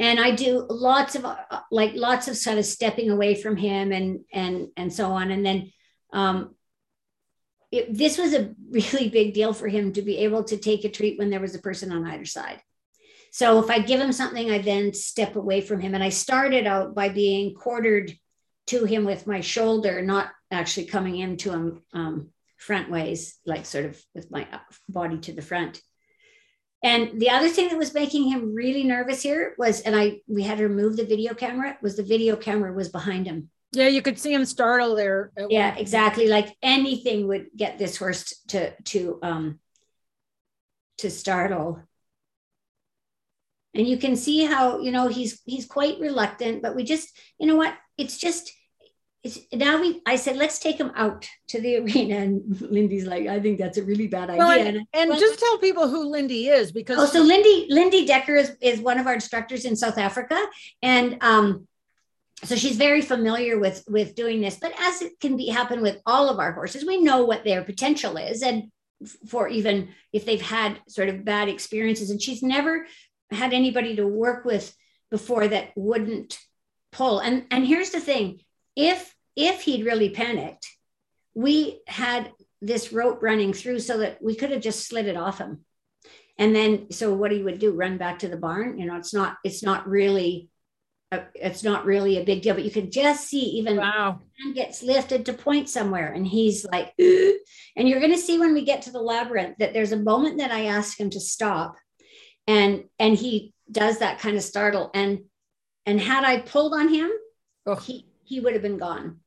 [0.00, 1.36] And I do lots of uh,
[1.70, 5.30] like lots of sort of stepping away from him and and and so on.
[5.30, 5.70] And then
[6.12, 6.56] um
[7.72, 10.90] it, this was a really big deal for him to be able to take a
[10.90, 12.60] treat when there was a person on either side.
[13.32, 15.94] So if I give him something, I then step away from him.
[15.94, 18.12] And I started out by being quartered
[18.66, 23.86] to him with my shoulder, not actually coming into him um, front ways, like sort
[23.86, 24.46] of with my
[24.86, 25.80] body to the front.
[26.84, 30.42] And the other thing that was making him really nervous here was, and I we
[30.42, 33.50] had to remove the video camera, was the video camera was behind him.
[33.72, 35.32] Yeah, you could see him startle there.
[35.48, 36.28] Yeah, exactly.
[36.28, 39.58] Like anything would get this horse to to um
[40.98, 41.80] to startle.
[43.74, 47.46] And you can see how, you know, he's he's quite reluctant, but we just, you
[47.46, 47.74] know what?
[47.96, 48.52] It's just
[49.24, 52.16] it's now we I said, let's take him out to the arena.
[52.16, 54.38] And Lindy's like, I think that's a really bad idea.
[54.38, 57.66] Well, And and, and well- just tell people who Lindy is because Oh, so Lindy
[57.70, 60.38] Lindy Decker is, is one of our instructors in South Africa,
[60.82, 61.66] and um,
[62.44, 64.56] so she's very familiar with with doing this.
[64.60, 67.62] But as it can be happen with all of our horses, we know what their
[67.62, 68.70] potential is, and
[69.28, 72.86] for even if they've had sort of bad experiences, and she's never
[73.30, 74.74] had anybody to work with
[75.10, 76.38] before that wouldn't
[76.90, 77.20] pull.
[77.20, 78.40] And and here's the thing:
[78.74, 80.68] if if he'd really panicked,
[81.34, 85.38] we had this rope running through so that we could have just slid it off
[85.38, 85.64] him
[86.38, 89.12] and then so what he would do run back to the barn you know it's
[89.12, 90.48] not it's not really
[91.12, 94.18] Uh, it's not really a big deal but you can just see even wow.
[94.54, 97.34] gets lifted to point somewhere and he's like "Ugh."
[97.76, 100.38] and you're going to see when we get to the labyrinth that there's a moment
[100.38, 101.76] that i ask him to stop
[102.46, 105.20] and and he does that kind of startle and
[105.84, 107.10] and had i pulled on him
[107.66, 107.82] Ugh.
[107.82, 109.20] he he would have been gone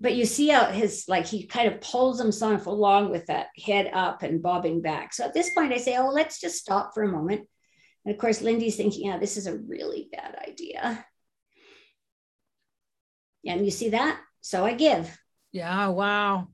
[0.00, 3.90] but you see how his like he kind of pulls himself along with that head
[3.92, 7.02] up and bobbing back so at this point i say oh let's just stop for
[7.02, 7.48] a moment
[8.04, 11.04] and of course lindy's thinking yeah this is a really bad idea
[13.46, 15.18] and you see that so i give
[15.52, 15.88] Yeah.
[15.88, 16.48] Wow.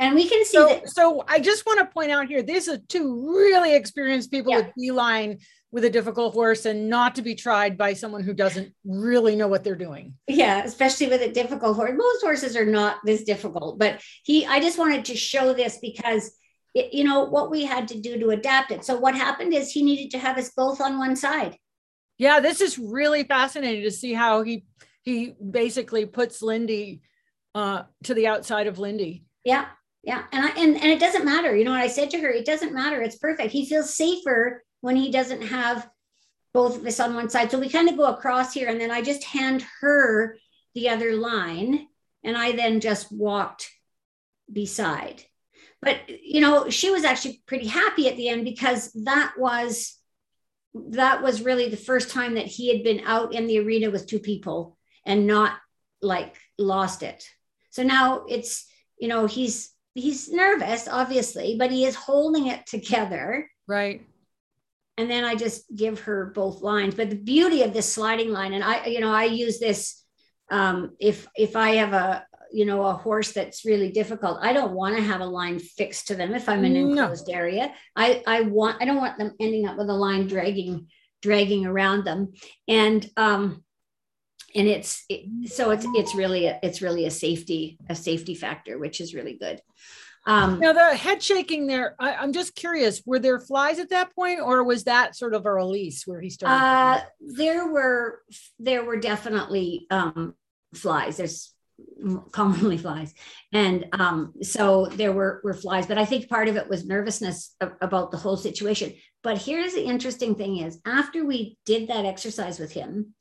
[0.00, 2.68] and we can see So, that so I just want to point out here, these
[2.68, 4.58] are two really experienced people Yeah.
[4.58, 5.38] with beeline
[5.70, 9.48] with a difficult horse and not to be tried by someone who doesn't really know
[9.48, 10.14] what they're doing.
[10.28, 14.60] yeah especially with a difficult horse most horses are not this difficult but he i
[14.60, 16.32] just wanted to show this because
[16.74, 19.70] it, you know what we had to do to adapt it so what happened is
[19.70, 21.56] he needed to have us both on one side
[22.18, 24.64] Yeah, this is really fascinating to see how he
[25.02, 27.02] he basically puts Lindy
[27.54, 29.24] uh, to the outside of Lindy.
[29.44, 29.66] Yeah,
[30.02, 31.56] yeah, and I and and it doesn't matter.
[31.56, 32.30] You know what I said to her?
[32.30, 33.02] It doesn't matter.
[33.02, 33.52] It's perfect.
[33.52, 35.88] He feels safer when he doesn't have
[36.52, 37.50] both of us on one side.
[37.50, 40.38] So we kind of go across here, and then I just hand her
[40.74, 41.86] the other line,
[42.22, 43.70] and I then just walked
[44.50, 45.24] beside.
[45.84, 49.96] But you know, she was actually pretty happy at the end because that was
[50.90, 54.06] that was really the first time that he had been out in the arena with
[54.06, 55.52] two people and not
[56.02, 57.24] like lost it.
[57.70, 58.66] So now it's
[58.98, 64.02] you know he's he's nervous obviously but he is holding it together Right.
[64.98, 68.52] and then i just give her both lines but the beauty of this sliding line
[68.54, 70.02] and i you know i use this
[70.50, 74.72] um if if i have a you know a horse that's really difficult i don't
[74.72, 77.02] want to have a line fixed to them if i'm in an No.
[77.02, 80.86] enclosed area i i want i don't want them ending up with a line dragging
[81.20, 82.32] dragging around them
[82.68, 83.64] and um
[84.54, 88.78] and it's it, so it's it's really a, it's really a safety a safety factor
[88.78, 89.60] which is really good
[90.26, 94.14] Um, now the head shaking there, I, am just curious, were there flies at that
[94.14, 96.64] point or was that sort of a release where he started?
[96.64, 98.22] Uh, there were,
[98.58, 100.34] there were definitely um,
[100.74, 101.18] flies.
[101.18, 101.53] There's
[102.32, 103.14] commonly flies.
[103.52, 107.54] And um, so there were, were flies, but I think part of it was nervousness
[107.60, 108.94] about the whole situation.
[109.22, 113.14] But here's the interesting thing is after we did that exercise with him,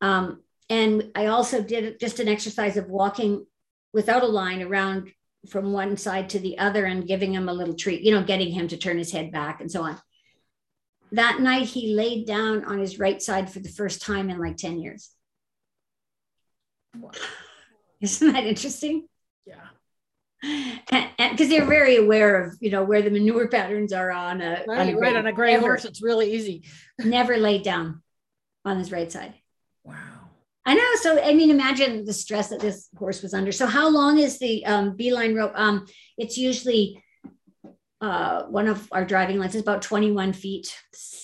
[0.00, 3.44] um, and I also did just an exercise of walking
[3.92, 5.12] without a line around
[5.48, 8.52] from one side to the other and giving him a little treat, you know, getting
[8.52, 10.00] him to turn his head back and so on.
[11.10, 14.56] That night, he laid down on his right side for the first time in like
[14.56, 15.10] 10 years.
[16.98, 17.10] Wow.
[18.02, 19.06] Isn't that interesting?
[19.46, 19.68] Yeah.
[21.30, 24.80] Because they're very aware of, you know, where the manure patterns are on a, right,
[24.80, 25.84] on a, right, on a gray never, horse.
[25.84, 26.64] It's really easy.
[26.98, 28.02] never laid down
[28.64, 29.34] on his right side.
[29.84, 29.94] Wow.
[30.66, 30.94] I know.
[31.00, 33.52] So, I mean, imagine the stress that this horse was under.
[33.52, 35.52] So, how long is the um, beeline rope?
[35.54, 35.86] Um,
[36.18, 37.02] it's usually
[38.00, 40.76] uh, one of our driving lines is about 21 feet,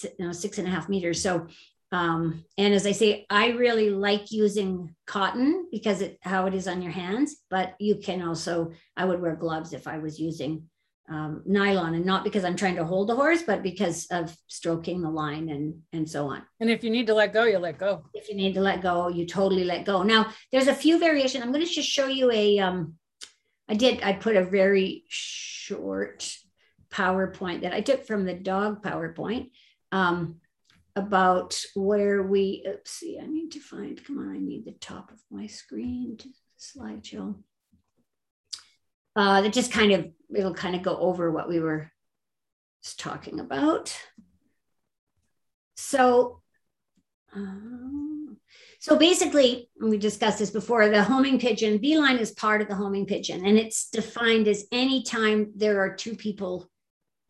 [0.03, 1.23] you know, six and a half meters.
[1.23, 1.47] So,
[1.91, 6.69] um, and as I say, I really like using cotton because it how it is
[6.69, 7.37] on your hands.
[7.49, 10.65] But you can also, I would wear gloves if I was using
[11.09, 15.01] um, nylon and not because I'm trying to hold the horse, but because of stroking
[15.01, 16.43] the line and and so on.
[16.61, 18.05] And if you need to let go, you let go.
[18.13, 20.03] If you need to let go, you totally let go.
[20.03, 21.43] Now there's a few variation.
[21.43, 22.59] I'm going to just show you a.
[22.59, 22.95] Um,
[23.67, 24.03] I did.
[24.03, 26.31] I put a very short
[26.91, 29.51] PowerPoint that I took from the dog PowerPoint
[29.93, 30.37] um,
[30.97, 32.65] about where we.
[32.69, 34.03] Oops, see, I need to find.
[34.05, 37.37] Come on, I need the top of my screen to slideshow
[39.19, 41.91] uh, that just kind of it'll kind of go over what we were
[42.85, 43.93] just talking about.
[45.77, 46.41] So,
[47.35, 48.37] um,
[48.79, 50.89] so basically, we discussed this before.
[50.89, 55.03] The homing pigeon beeline is part of the homing pigeon, and it's defined as any
[55.03, 56.71] time there are two people,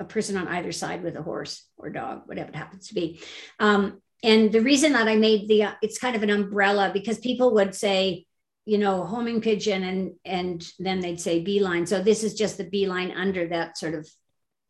[0.01, 3.21] a person on either side with a horse or dog, whatever it happens to be.
[3.59, 7.55] Um, and the reason that I made the it's kind of an umbrella because people
[7.55, 8.27] would say
[8.69, 11.87] you know, homing pigeon and and then they'd say beeline.
[11.87, 14.07] So this is just the beeline under that sort of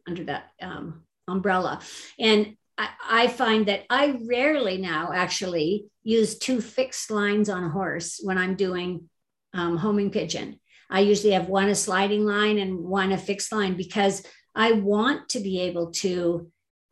[0.07, 1.81] under that um, umbrella.
[2.17, 7.71] And I, I find that I rarely now actually use two fixed lines on a
[7.71, 9.11] horse when I'm doing
[9.53, 10.61] um, homing pigeon.
[10.89, 14.23] I usually have one a sliding line and one a fixed line because
[14.59, 16.51] I want to be able to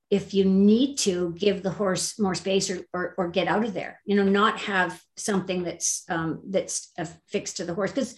[0.08, 3.74] if you need to give the horse more space or, or, or get out of
[3.74, 7.90] there you know not have something that's um, that's affixed to the horse.
[7.90, 8.14] Because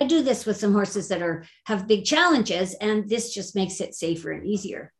[0.00, 3.80] i do this with some horses that are have big challenges and this just makes
[3.80, 4.92] it safer and easier.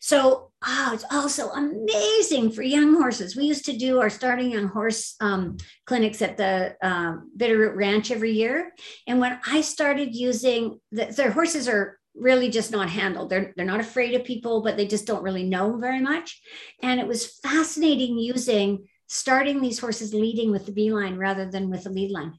[0.00, 3.34] So oh, it's also amazing for young horses.
[3.34, 5.56] We used to do our starting young horse um,
[5.86, 8.72] clinics at the uh, bitterroot ranch every year.
[9.06, 13.30] And when i started using the, their horses are really just not handled.
[13.30, 16.40] They're, they're not afraid of people, but they just don't really know very much.
[16.82, 21.84] And it was fascinating using starting these horses leading with the beeline rather than with
[21.84, 22.34] the lead line.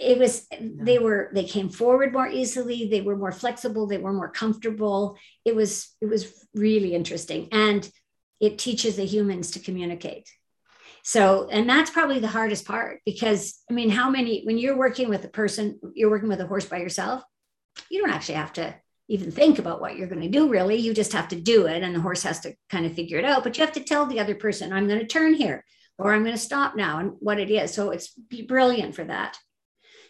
[0.00, 2.88] It was, they were, they came forward more easily.
[2.88, 3.86] They were more flexible.
[3.86, 5.16] They were more comfortable.
[5.44, 7.48] It was, it was really interesting.
[7.52, 7.88] And
[8.40, 10.28] it teaches the humans to communicate.
[11.02, 15.08] So, and that's probably the hardest part because I mean, how many, when you're working
[15.08, 17.22] with a person, you're working with a horse by yourself,
[17.90, 18.74] you don't actually have to
[19.08, 20.76] even think about what you're going to do really.
[20.76, 23.24] You just have to do it and the horse has to kind of figure it
[23.24, 25.64] out but you have to tell the other person i'm going to turn here
[25.98, 27.72] or i'm going to stop now and what it is.
[27.72, 28.12] So it's
[28.46, 29.38] brilliant for that.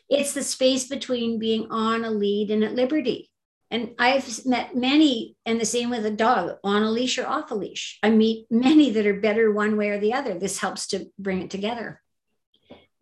[0.09, 3.31] It's the space between being on a lead and at liberty.
[3.71, 7.51] And i've met many and the same with a dog on a leash or off
[7.51, 7.99] a leash.
[8.03, 10.39] I meet many that are better one way or the other.
[10.39, 12.01] This helps to bring it together.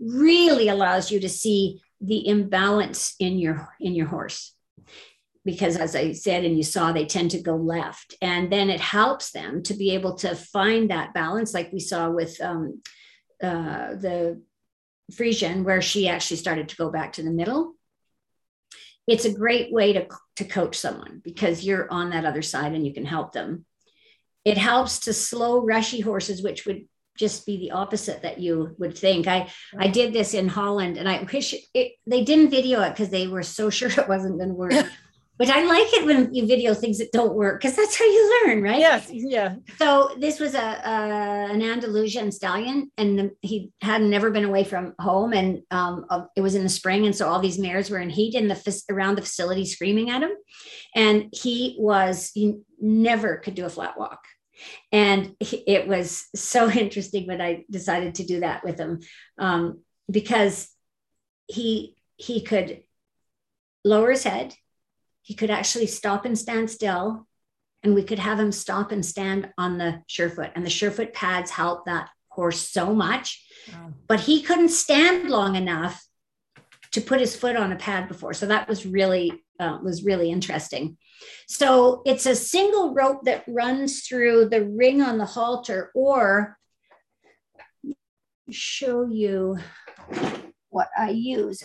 [0.01, 4.55] Really allows you to see the imbalance in your in your horse.
[5.45, 8.15] Because as i said and you saw they tend to go left.
[8.21, 12.11] And then it helps them to be able to find that balance like we saw
[12.11, 12.83] with um,
[13.43, 14.43] uh, the
[15.13, 17.75] Friesian where she actually started to go back to the middle.
[19.07, 22.87] It's a great way to, to coach someone because you're on that other side and
[22.87, 23.67] you can help them.
[24.47, 28.97] It helps to slow rushy horses which would just be the opposite that you would
[28.97, 29.27] think.
[29.27, 33.11] I I did this in Holland, and I wish it, they didn't video it because
[33.11, 34.73] they were so sure it wasn't going to work.
[35.39, 38.47] but I like it when you video things that don't work because that's how you
[38.47, 38.79] learn, right?
[38.79, 39.57] Yes, yeah.
[39.79, 44.95] So this was a, a an Andalusian stallion, and he had never been away from
[44.99, 46.07] home, and um,
[46.37, 48.83] it was in the spring, and so all these mares were in heat in the
[48.91, 50.33] around the facility screaming at him,
[50.95, 54.21] and he was he never could do a flat walk
[54.93, 59.01] and it was so interesting when I decided to do that with him
[59.39, 59.81] um,
[60.11, 60.69] because
[61.47, 62.83] he he could
[63.85, 64.55] lower his head
[65.23, 67.27] he could actually stop and stand still
[67.83, 71.51] and we could have him stop and stand on the surefoot and the surefoot pads
[71.51, 73.93] help that horse so much wow.
[74.09, 76.03] but he couldn't stand long enough
[76.93, 80.31] to put his foot on a pad before so that was really uh, was really
[80.31, 80.97] interesting
[81.47, 86.59] so it's a single rope that runs through the ring on the halter or
[88.51, 89.59] show you
[90.71, 91.63] what I use.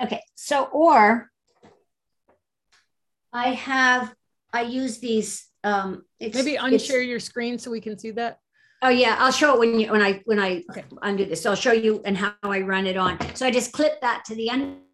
[0.00, 1.30] Okay, so or
[3.32, 4.14] I have
[4.52, 5.48] I use these.
[5.64, 8.38] Um, Maybe unshare your screen so we can see that.
[8.82, 10.84] Oh yeah, I'll show it when you when I when I okay.
[11.00, 11.42] undo this.
[11.42, 13.18] So I'll show you and how I run it on.
[13.34, 14.50] So I just clip that to the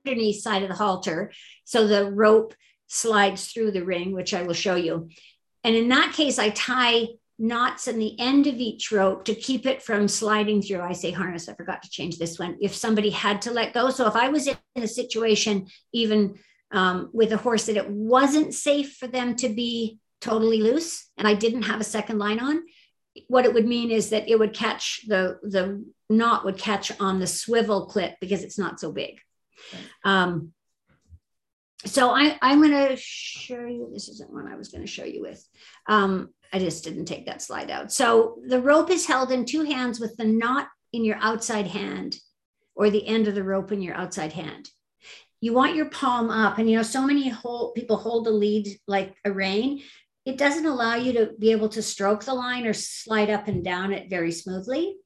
[0.07, 1.33] underneath side of the halter,
[1.65, 2.55] so the rope
[2.87, 5.09] slides through the ring, which I will show you.
[5.63, 9.65] And in that case, I tie knots in the end of each rope to keep
[9.65, 10.83] it from sliding through.
[10.83, 12.59] I say harness, I forgot to change this one.
[12.61, 13.91] If somebody had to let go.
[13.91, 16.39] So if I was in a situation, even
[16.71, 21.27] um, with a horse that it wasn't safe for them to be totally loose and
[21.27, 22.63] I didn't have a second line on,
[23.29, 27.21] what it would mean is that it would catch the, the knot would catch on
[27.21, 29.19] the swivel clip because it's not so big.
[30.05, 30.53] Um,
[31.87, 35.05] so I, I'm going to show you, this isn't one I was going to show
[35.05, 35.43] you with.
[35.89, 37.93] Um, I just didn't take that slide out.
[37.93, 42.19] So the rope is held in two hands with the knot in your outside hand
[42.75, 44.69] or the end of the rope in your outside hand.
[45.41, 46.59] You want your palm up.
[46.59, 49.83] And you know, so many hold, people hold the lead like a rein.
[50.27, 53.65] It doesn't allow you to be able to stroke the line or slide up and
[53.65, 54.97] down it very smoothly.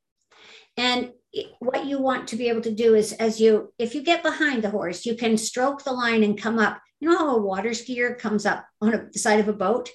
[0.76, 1.12] And
[1.58, 4.62] what you want to be able to do is as you if you get behind
[4.62, 6.80] the horse you can stroke the line and come up.
[7.00, 9.90] You know how a water skier comes up on a, the side of a boat?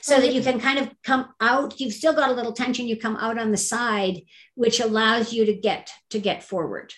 [0.00, 2.96] So that you can kind of come out you've still got a little tension you
[2.96, 4.22] come out on the side
[4.54, 6.94] which allows you to get to get forward.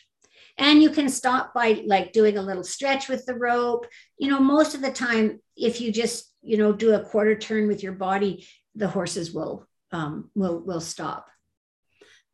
[0.59, 3.87] And you can stop by like doing a little stretch with the rope.
[4.19, 7.67] You know most of the time if you just you know do a quarter turn
[7.67, 11.29] with your body the horses will um, will will stop.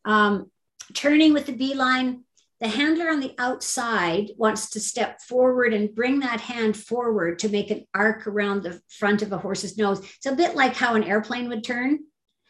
[0.05, 0.51] Um,
[0.95, 2.25] turning with the beeline
[2.63, 7.49] the handler on the outside wants to step forward and bring that hand forward to
[7.49, 9.99] make an arc around the front of a horse's nose.
[9.99, 11.99] It's a bit like how an airplane would turn.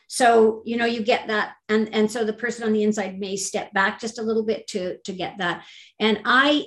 [0.08, 1.54] So, you know, you get that.
[1.70, 4.66] And, and so the person on the inside may step back just a little bit
[4.68, 5.64] to, to get that.
[5.98, 6.66] And I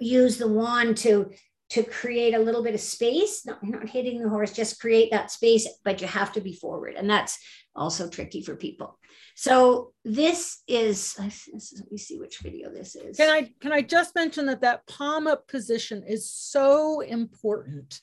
[0.00, 1.32] use the wand to
[1.70, 5.30] to create a little bit of space, not, not hitting the horse, just create that
[5.30, 6.94] space, but you have to be forward.
[6.96, 7.38] And that's
[7.74, 8.98] also tricky for people.
[9.36, 13.16] So this is, let me see which video this is.
[13.16, 18.00] Can I, can I just mention that that palm up position is so important.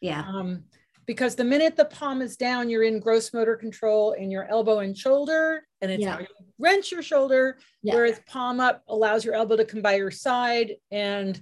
[0.00, 0.22] Yeah.
[0.26, 0.64] Um,
[1.06, 4.80] because the minute the palm is down, you're in gross motor control in your elbow
[4.80, 6.12] and shoulder, and it's yeah.
[6.12, 6.26] how you
[6.58, 7.58] wrench your shoulder.
[7.82, 7.94] Yeah.
[7.94, 11.40] Whereas palm up allows your elbow to come by your side and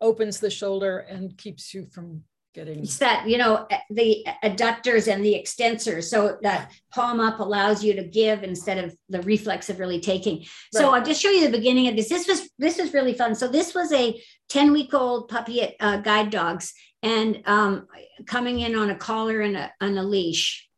[0.00, 2.22] opens the shoulder and keeps you from
[2.58, 7.84] getting it's that you know the adductors and the extensors so that palm up allows
[7.84, 10.38] you to give instead of the reflex of really taking.
[10.38, 10.48] Right.
[10.72, 12.08] so i'll just show you the beginning of this.
[12.08, 13.34] This was this was really fun.
[13.34, 17.86] So this was a 10 week old puppy at uh, guide dogs and um,
[18.26, 20.68] coming in on a collar and a, on a leash.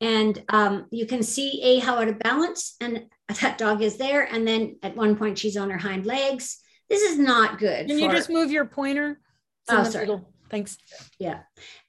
[0.00, 3.06] And um, you can see a how out of balance and
[3.40, 6.58] that dog is there and then at one point she's on her hind legs.
[6.90, 9.18] This is not good can you just move your pointer?
[9.70, 10.06] Oh sorry.
[10.06, 10.31] middle.
[10.52, 10.76] Thanks.
[11.18, 11.40] Yeah.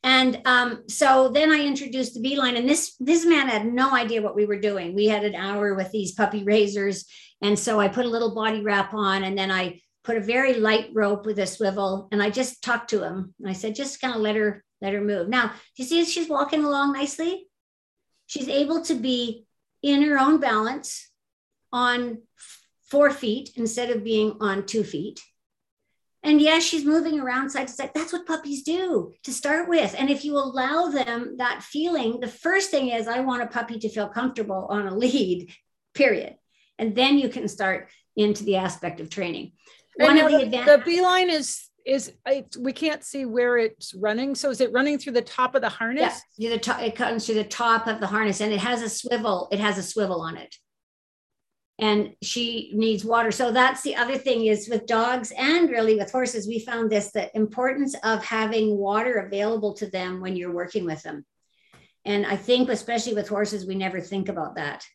[0.04, 4.22] And um, so then I introduced the beeline, and this this man had no idea
[4.22, 4.96] what we were doing.
[4.96, 7.06] We had an hour with these puppy raisers,
[7.42, 10.54] and so I put a little body wrap on, and then I put a very
[10.54, 13.36] light rope with a swivel, and I just talked to him.
[13.40, 15.28] And I said, just kind of let her let her move.
[15.28, 17.48] Now, you see she's walking along nicely?
[18.28, 19.46] She's able to be
[19.82, 21.10] in her own balance
[21.74, 22.20] on
[22.90, 25.22] four feet instead of being on two feet.
[26.24, 27.92] And yes, she's moving around side to side.
[27.94, 29.94] That's what puppies do to start with.
[29.98, 33.78] And if you allow them that feeling, the first thing is, I want a puppy
[33.80, 35.52] to feel comfortable on a lead,
[35.94, 36.36] period.
[36.80, 39.52] And then you can start into the aspect of training.
[39.96, 42.14] One of the, the, advan- the beeline is is
[42.58, 44.36] we can't see where it's running.
[44.36, 46.22] So is it running through the top of the harness?
[46.38, 48.88] Yeah, the top, it comes through the top of the harness, and it has a
[48.88, 49.50] swivel.
[49.52, 50.56] It has a swivel on it
[51.84, 53.30] and she needs water.
[53.30, 57.12] So that's the other thing is with dogs and really with horses, we found this
[57.12, 61.26] the importance of having water available to them when you're working with them.
[62.06, 64.86] And I think especially with horses, we never think about that.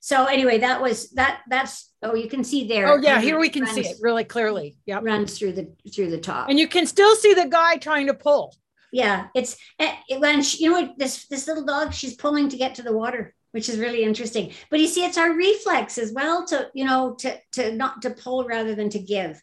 [0.00, 2.88] So anyway, that was that that's oh you can see there.
[2.88, 4.78] Oh yeah, here we can runs, see it really clearly.
[4.86, 5.00] Yeah.
[5.02, 6.48] Runs through the through the top.
[6.48, 8.56] And you can still see the guy trying to pull.
[8.90, 12.56] Yeah, it's it, when she, you know what this this little dog she's pulling to
[12.56, 14.52] get to the water which is really interesting.
[14.70, 18.10] But you see, it's our reflex as well to, you know, to, to not to
[18.10, 19.40] pull rather than to give.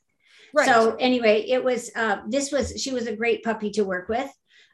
[0.53, 0.67] Right.
[0.67, 4.29] So anyway, it was uh, this was she was a great puppy to work with,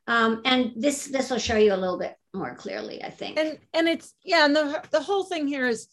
[0.07, 3.37] um, and this this will show you a little bit more clearly, I think.
[3.37, 5.89] And and it's yeah, and the the whole thing here is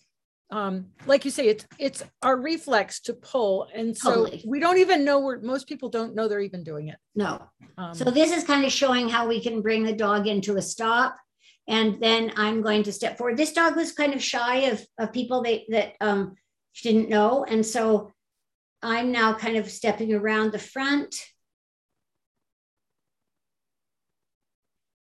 [0.53, 4.45] um, like you say, it's it's our reflex to pull, and so totally.
[4.47, 6.97] we don't even know where most people don't know they're even doing it.
[7.15, 7.43] No.
[7.79, 10.63] Um, so this is kind of showing how we can bring the dog into a
[10.63, 11.17] stop,
[11.69, 13.37] and then I'm going to step forward.
[13.37, 16.35] This dog was kind of shy of of people that that um,
[16.83, 18.13] didn't know, and so
[18.83, 21.15] I'm now kind of stepping around the front.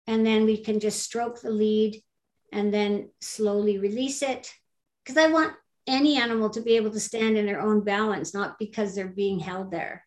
[0.07, 2.01] And then we can just stroke the lead
[2.51, 4.53] and then slowly release it
[5.03, 5.53] because I want
[5.87, 9.39] any animal to be able to stand in their own balance, not because they're being
[9.39, 10.05] held there.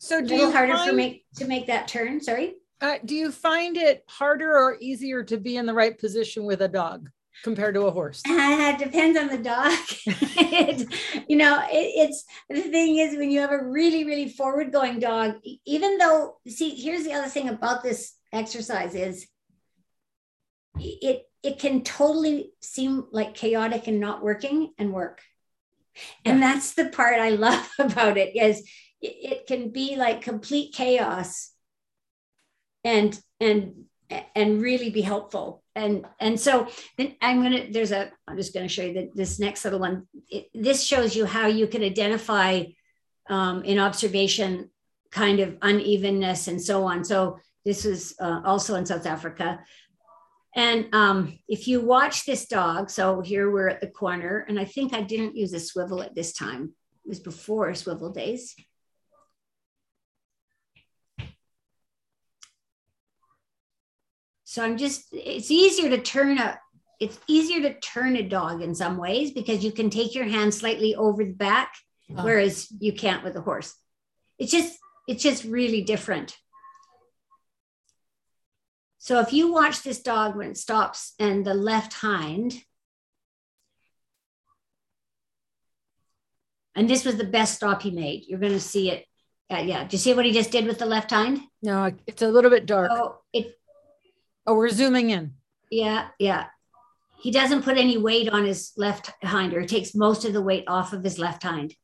[0.00, 2.20] So do you harder find, for make to make that turn?
[2.20, 2.54] Sorry.
[2.80, 6.62] Uh, do you find it harder or easier to be in the right position with
[6.62, 7.10] a dog
[7.42, 8.22] compared to a horse?
[8.26, 8.32] Uh,
[8.74, 9.72] it depends on the dog.
[10.06, 14.72] it, you know, it, it's the thing is when you have a really, really forward
[14.72, 19.26] going dog, even though, see, here's the other thing about this exercise is
[20.78, 25.22] it it can totally seem like chaotic and not working and work
[26.24, 28.60] and that's the part i love about it is
[29.00, 31.52] it, it can be like complete chaos
[32.88, 33.84] and and
[34.34, 36.66] and really be helpful and and so
[36.96, 40.08] then i'm gonna there's a i'm just gonna show you the, this next little one
[40.30, 42.64] it, this shows you how you can identify
[43.28, 44.70] um, in observation
[45.10, 49.60] kind of unevenness and so on so this is uh, also in south africa
[50.56, 54.64] and um, if you watch this dog, so here we're at the corner, and I
[54.64, 56.72] think I didn't use a swivel at this time.
[57.04, 58.56] It was before swivel days.
[64.50, 66.58] So I'm just, it's easier to turn a,
[66.98, 70.54] it's easier to turn a dog in some ways because you can take your hand
[70.54, 71.74] slightly over the back,
[72.10, 72.22] uh-huh.
[72.22, 73.74] whereas you can't with a horse.
[74.38, 76.34] It's just, it's just really different.
[78.96, 82.54] So if you watch this dog when it stops and the left hind,
[86.74, 88.24] and this was the best stop he made.
[88.26, 89.04] You're going to see it.
[89.50, 89.84] Uh, yeah.
[89.84, 91.42] Do you see what he just did with the left hind?
[91.62, 92.90] No, it's a little bit dark.
[92.90, 93.54] Oh, it.
[94.48, 95.34] Oh, we're zooming in.
[95.70, 96.46] Yeah, yeah.
[97.20, 100.40] He doesn't put any weight on his left hind, or he takes most of the
[100.40, 101.74] weight off of his left hind.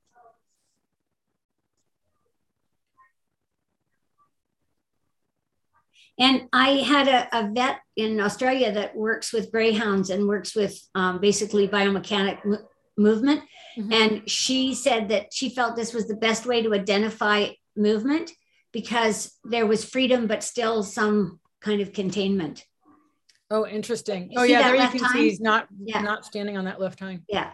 [6.18, 10.80] And I had a, a, vet in Australia that works with greyhounds and works with
[10.94, 13.42] um, basically biomechanic mo- movement.
[13.76, 13.92] Mm-hmm.
[13.92, 18.30] And she said that she felt this was the best way to identify movement
[18.72, 22.66] because there was freedom, but still some kind of containment.
[23.50, 24.30] Oh, interesting.
[24.30, 26.02] You oh, yeah, there you can see he's not yeah.
[26.02, 27.22] not standing on that left hind.
[27.28, 27.50] Yeah.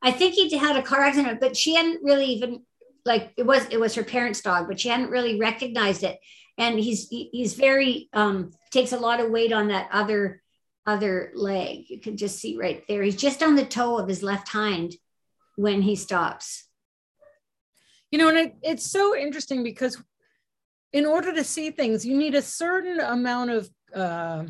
[0.00, 2.62] I think he had a car accident, but she hadn't really even
[3.04, 6.18] like it was it was her parents' dog, but she hadn't really recognized it.
[6.56, 10.42] And he's he's very um, takes a lot of weight on that other
[10.86, 11.90] other leg.
[11.90, 13.02] You can just see right there.
[13.02, 14.94] He's just on the toe of his left hind
[15.56, 16.64] when he stops.
[18.12, 20.00] You know, and it, it's so interesting because
[20.96, 24.44] in order to see things, you need a certain amount of uh,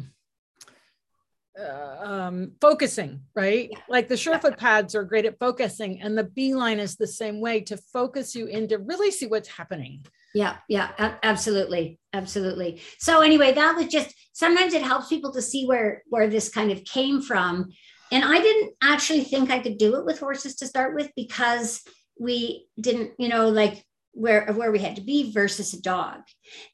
[1.58, 3.68] uh, um, focusing, right?
[3.72, 3.78] Yeah.
[3.88, 7.62] Like the Surefoot pads are great at focusing, and the beeline is the same way
[7.62, 10.06] to focus you in to really see what's happening.
[10.36, 10.92] Yeah, yeah,
[11.24, 12.80] absolutely, absolutely.
[13.00, 16.70] So anyway, that was just sometimes it helps people to see where where this kind
[16.70, 17.70] of came from,
[18.12, 21.82] and I didn't actually think I could do it with horses to start with because
[22.20, 23.84] we didn't, you know, like
[24.16, 26.20] where where we had to be versus a dog,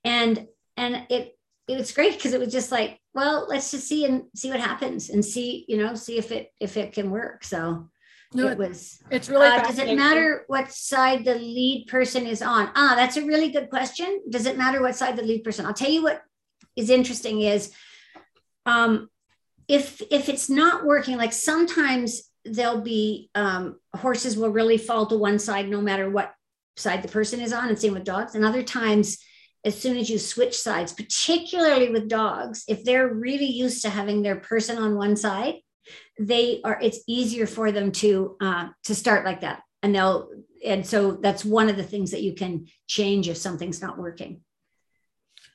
[0.05, 1.37] and and it
[1.69, 4.61] it was great because it was just like well let's just see and see what
[4.61, 7.45] happens and see you know see if it if it can work.
[7.45, 7.89] So
[8.35, 12.41] no, it was it's really uh, does it matter what side the lead person is
[12.41, 12.71] on?
[12.75, 14.23] Ah that's a really good question.
[14.31, 16.23] Does it matter what side the lead person i'll tell you what
[16.77, 17.73] is interesting is
[18.67, 19.09] um
[19.69, 25.17] if if it's not working like sometimes there'll be um horses will really fall to
[25.17, 26.35] one side no matter what
[26.77, 28.35] side the person is on and same with dogs.
[28.35, 29.19] And other times
[29.65, 34.23] as soon as you switch sides, particularly with dogs, if they're really used to having
[34.23, 35.55] their person on one side,
[36.19, 39.63] they are it's easier for them to uh, to start like that.
[39.83, 40.31] And they'll
[40.65, 44.41] and so that's one of the things that you can change if something's not working.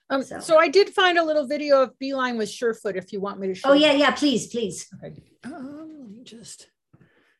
[0.09, 0.39] Um, so.
[0.39, 3.47] so i did find a little video of beeline with surefoot if you want me
[3.47, 4.87] to show oh yeah yeah please please.
[5.03, 5.21] Okay.
[5.43, 6.69] Um, let me just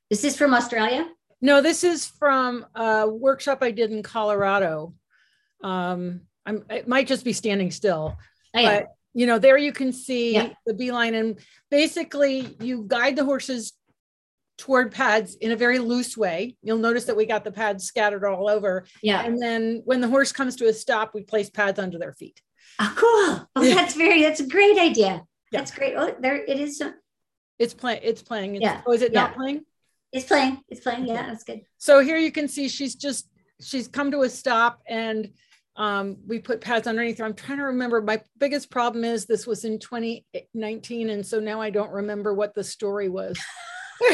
[0.09, 1.07] is this from australia
[1.41, 4.93] no this is from a workshop i did in colorado
[5.63, 8.17] um, I'm, it might just be standing still.
[8.55, 8.79] Oh, yeah.
[8.79, 10.49] But you know, there you can see yeah.
[10.65, 11.39] the beeline, and
[11.71, 13.73] basically you guide the horses
[14.57, 16.55] toward pads in a very loose way.
[16.61, 18.85] You'll notice that we got the pads scattered all over.
[19.01, 19.23] Yeah.
[19.23, 22.41] And then when the horse comes to a stop, we place pads under their feet.
[22.79, 23.49] Oh, cool.
[23.55, 25.23] Oh, that's very, that's a great idea.
[25.51, 25.59] Yeah.
[25.59, 25.95] That's great.
[25.95, 26.81] Oh, there it is.
[27.59, 28.55] It's playing, it's playing.
[28.55, 29.63] It's, Yeah, Oh, is it not playing?
[30.11, 30.61] It's playing.
[30.69, 31.07] It's playing.
[31.07, 31.61] Yeah, that's good.
[31.77, 33.29] So here you can see she's just,
[33.61, 35.29] she's come to a stop and
[35.75, 37.25] um, we put pads underneath her.
[37.25, 38.01] I'm trying to remember.
[38.01, 41.09] My biggest problem is this was in 2019.
[41.09, 43.37] And so now I don't remember what the story was.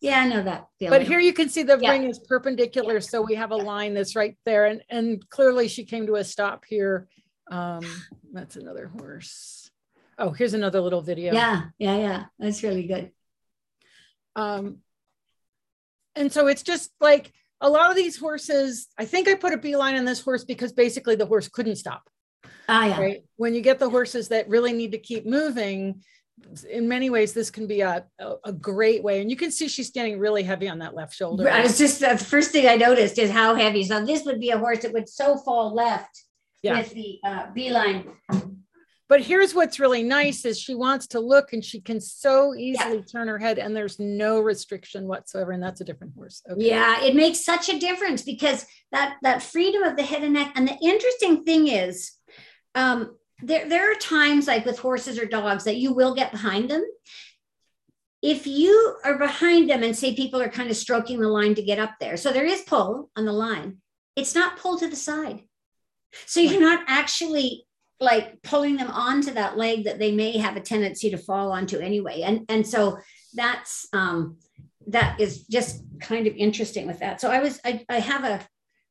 [0.00, 0.98] yeah, I know that feeling.
[0.98, 1.90] But here you can see the Yeah.
[1.90, 3.00] ring is perpendicular.
[3.00, 4.66] So we have a line that's right there.
[4.66, 7.08] And, and clearly she came to a stop here.
[7.50, 7.84] Um,
[8.32, 9.70] that's another horse.
[10.18, 11.34] Oh, here's another little video.
[11.34, 12.24] Yeah, yeah, yeah.
[12.38, 13.10] That's really good.
[14.36, 14.78] Um,
[16.16, 19.58] and so it's just like a lot of these horses, I think I put a
[19.58, 22.08] beeline on this horse because basically the horse couldn't stop.
[22.68, 23.00] Ah, yeah.
[23.00, 23.24] Right.
[23.36, 26.02] When you get the horses that really need to keep moving,
[26.68, 28.04] in many ways, this can be a,
[28.44, 29.20] a, great way.
[29.20, 31.48] And you can see she's standing really heavy on that left shoulder.
[31.48, 33.84] I was just the first thing I noticed is how heavy.
[33.84, 36.24] So this would be a horse that would so fall left
[36.62, 36.78] Yeah.
[36.78, 38.08] with the uh, beeline.
[39.08, 43.02] But here's what's really nice is she wants to look and she can so easily
[43.02, 45.52] turn her head and there's no restriction whatsoever.
[45.52, 46.42] And that's a different horse.
[46.50, 46.68] Okay.
[46.70, 50.52] Yeah, it makes such a difference because that that freedom of the head and neck.
[50.56, 52.12] And the interesting thing is,
[52.74, 56.70] um, there there are times like with horses or dogs that you will get behind
[56.70, 56.84] them.
[58.22, 61.62] If you are behind them and say people are kind of stroking the line to
[61.62, 63.78] get up there, so there is pull on the line.
[64.16, 65.42] It's not pull to the side,
[66.24, 67.66] so you're not actually
[68.00, 71.78] like pulling them onto that leg that they may have a tendency to fall onto
[71.78, 72.22] anyway.
[72.22, 72.98] And and so
[73.34, 74.38] that's um
[74.88, 77.20] that is just kind of interesting with that.
[77.20, 78.46] So I was I, I have a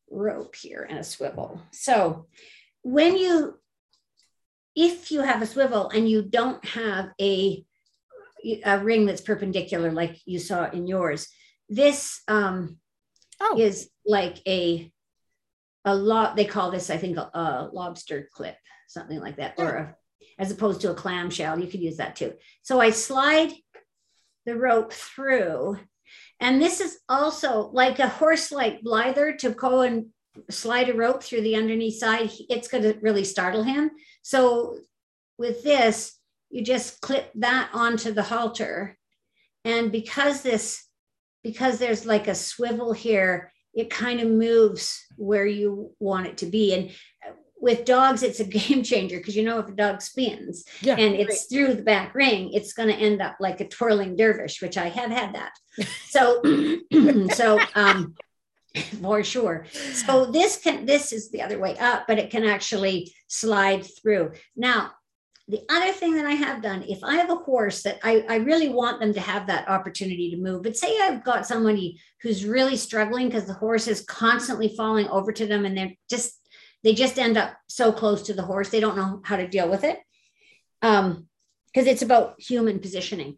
[0.09, 1.61] rope here and a swivel.
[1.71, 2.27] So
[2.81, 3.59] when you
[4.75, 7.63] if you have a swivel and you don't have a
[8.65, 11.27] a ring that's perpendicular like you saw in yours,
[11.69, 12.77] this um
[13.39, 14.91] Oh, is like a
[15.85, 18.55] a lot they call this i think a, a lobster clip
[18.93, 19.95] something like that or a,
[20.39, 22.33] as opposed to a clamshell you could use that too.
[22.61, 23.51] So i slide
[24.45, 25.79] the rope through
[26.39, 30.07] and this is also like a horse like blither to go and
[30.49, 32.31] slide a rope through the underneath side.
[32.49, 33.91] It's going to really startle him.
[34.21, 34.77] So
[35.37, 36.17] with this
[36.49, 38.97] you just clip that onto the halter
[39.65, 40.85] and because this
[41.43, 46.45] because there's like a swivel here, it kind of moves where you want it to
[46.45, 46.73] be.
[46.73, 46.91] And
[47.63, 50.95] with dogs, it's a game changer because you know if a dog spins yeah.
[50.97, 54.61] and it's through the back ring, it's going to end up like a twirling dervish,
[54.61, 55.53] which I have had that.
[56.09, 56.43] So,
[57.33, 58.15] so um,
[59.01, 59.65] for sure.
[59.71, 64.33] So this can this is the other way up, but it can actually slide through.
[64.55, 64.91] Now,
[65.47, 68.35] the other thing that I have done, if I have a horse that I, I
[68.37, 72.45] really want them to have that opportunity to move, but say I've got somebody who's
[72.45, 76.39] really struggling because the horse is constantly falling over to them and they're just
[76.83, 79.69] they just end up so close to the horse they don't know how to deal
[79.69, 79.99] with it.
[80.81, 81.27] Um
[81.73, 83.37] because it's about human positioning.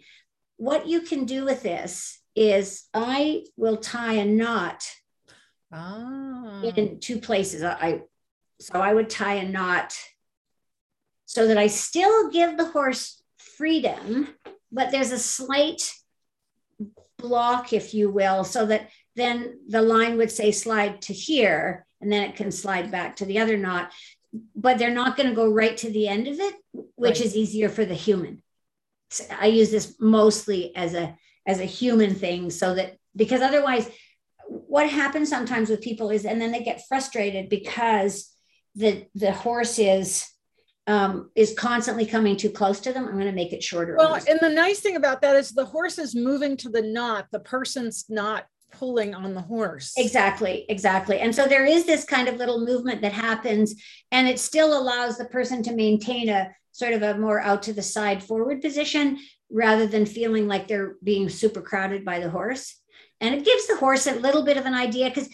[0.58, 4.84] What you can do with this is i will tie a knot
[5.72, 6.62] Ah.
[6.62, 7.64] in two places.
[7.64, 8.02] I, I
[8.60, 9.94] so i would tie a knot
[11.26, 14.30] so that i still give the horse freedom
[14.72, 15.92] but there's a slight
[17.18, 22.14] block if you will so that then the line would say slide to here and
[22.14, 23.92] then it can slide back to the other knot
[24.56, 26.54] but they're not going to go right to the end of it
[26.96, 27.26] which Right.
[27.26, 28.44] is easier for the human
[29.10, 33.90] So i use this mostly as a as a human thing so that because otherwise
[34.48, 38.32] what happens sometimes with people is and then they get frustrated because
[38.76, 40.28] the the horse is
[40.88, 44.14] um, is constantly coming too close to them i'm going to make it shorter Well,
[44.30, 47.26] and the nice thing about that is the horse is moving to the knot.
[47.32, 49.94] The person's not pulling on the horse.
[49.98, 51.20] Exactly, exactly.
[51.20, 53.76] And so there is this kind of little movement that happens,
[54.12, 57.74] and it still allows the person to maintain a sort of a more out to
[57.74, 59.18] the side forward position
[59.50, 62.82] rather than feeling like they're being super crowded by the horse.
[63.22, 65.30] And it gives the horse a little bit of an idea because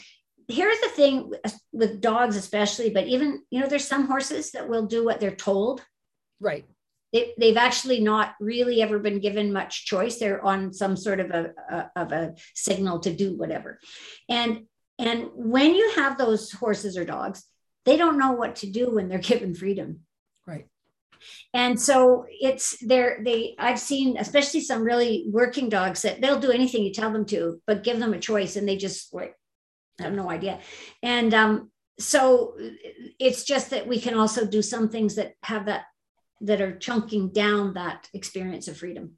[0.47, 1.31] here's the thing
[1.71, 5.35] with dogs, especially, but even, you know, there's some horses that will do what they're
[5.35, 5.81] told.
[6.39, 6.65] Right.
[7.13, 10.17] They, they've actually not really ever been given much choice.
[10.17, 13.79] They're on some sort of a, a of a signal to do whatever,
[14.29, 14.65] and
[14.97, 17.43] and when you have those horses or dogs,
[17.85, 20.01] they don't know what to do when they're given freedom.
[20.45, 20.67] Right.
[21.53, 23.21] And so it's there.
[23.23, 27.25] They I've seen especially some really working dogs that they'll do anything you tell them
[27.25, 29.35] to, but give them a choice and they just like
[29.99, 30.59] have no idea.
[31.03, 32.55] And um, so
[33.19, 35.85] it's just that we can also do some things that have that
[36.41, 39.13] that are chunking down that experience of freedom.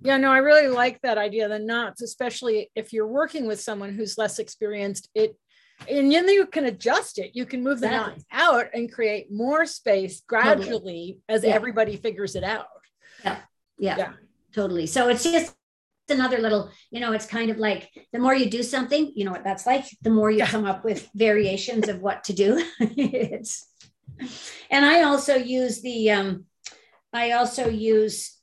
[0.00, 1.48] Yeah, no, I really like that idea.
[1.48, 5.36] The knots, especially if you're working with someone who's less experienced, it
[5.88, 7.32] and then you can adjust it.
[7.34, 8.12] You can move the Exactly.
[8.12, 11.54] knots out and create more space gradually as Yeah.
[11.54, 12.66] everybody figures it out.
[13.24, 13.40] Yeah.
[13.78, 14.12] Yeah.
[14.54, 14.86] Totally.
[14.86, 15.56] So it's just
[16.08, 19.32] another little, you know, it's kind of like the more you do something, you know
[19.32, 20.46] what that's like, the more you Yeah.
[20.48, 22.64] come up with variations of what to do.
[22.80, 23.66] it's
[24.70, 26.44] and I also use the um
[27.12, 28.38] I also use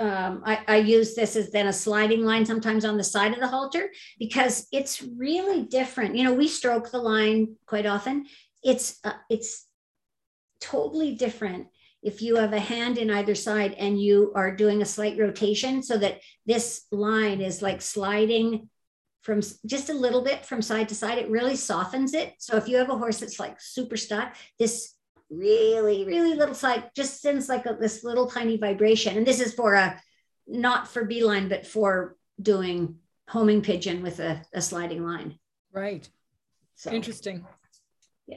[0.00, 3.38] um, I, I use this as then a sliding line sometimes on the side of
[3.38, 6.16] the halter because it's really different.
[6.16, 8.26] You know, we stroke the line quite often.
[8.62, 9.66] It's uh, it's
[10.60, 11.68] totally different
[12.02, 15.82] if you have a hand in either side and you are doing a slight rotation
[15.82, 18.68] so that this line is like sliding
[19.24, 22.34] from just a little bit from side to side, it really softens it.
[22.38, 24.94] So if you have a horse that's like super stuck, this
[25.30, 29.16] really, really little side just sends like a, this little tiny vibration.
[29.16, 29.98] And this is for a
[30.46, 32.96] not for beeline, but for doing
[33.28, 35.38] homing pigeon with a, a sliding line.
[35.72, 36.06] Right.
[36.74, 37.46] So Interesting.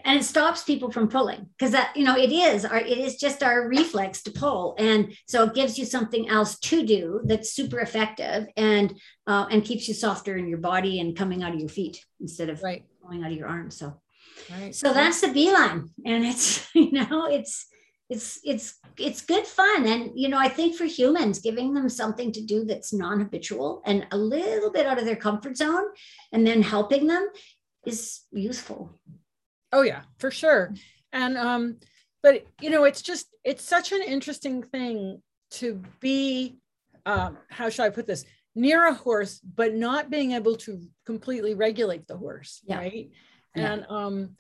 [0.04, 3.16] And it stops people from pulling because that you know it is our it is
[3.16, 4.76] just our reflex to pull.
[4.78, 8.94] And so it gives you something else to do that's super effective and
[9.28, 12.50] uh, and keeps you softer in your body and coming out of your feet instead
[12.50, 12.86] of Right.
[13.02, 13.78] going out of your arms.
[13.78, 14.02] So
[14.50, 14.76] Right.
[14.76, 15.90] so that's the beeline.
[16.06, 17.68] And it's you know it's
[18.10, 19.86] it's it's it's good fun.
[19.86, 24.06] And you know i think for humans giving them something to do that's non-habitual and
[24.12, 25.86] a little bit out of their comfort zone
[26.34, 27.28] and then helping them
[27.86, 29.00] is useful
[29.78, 30.74] Oh yeah, for sure.
[31.14, 31.78] And um,
[32.24, 35.22] but you know, it's just it's such an interesting thing
[35.52, 36.58] to be
[37.06, 38.26] um, how should I put this?
[38.56, 42.78] Near a horse, but not being able to completely regulate the horse, Yeah.
[42.80, 43.12] right?
[43.56, 43.74] Yeah.
[43.74, 44.36] And um,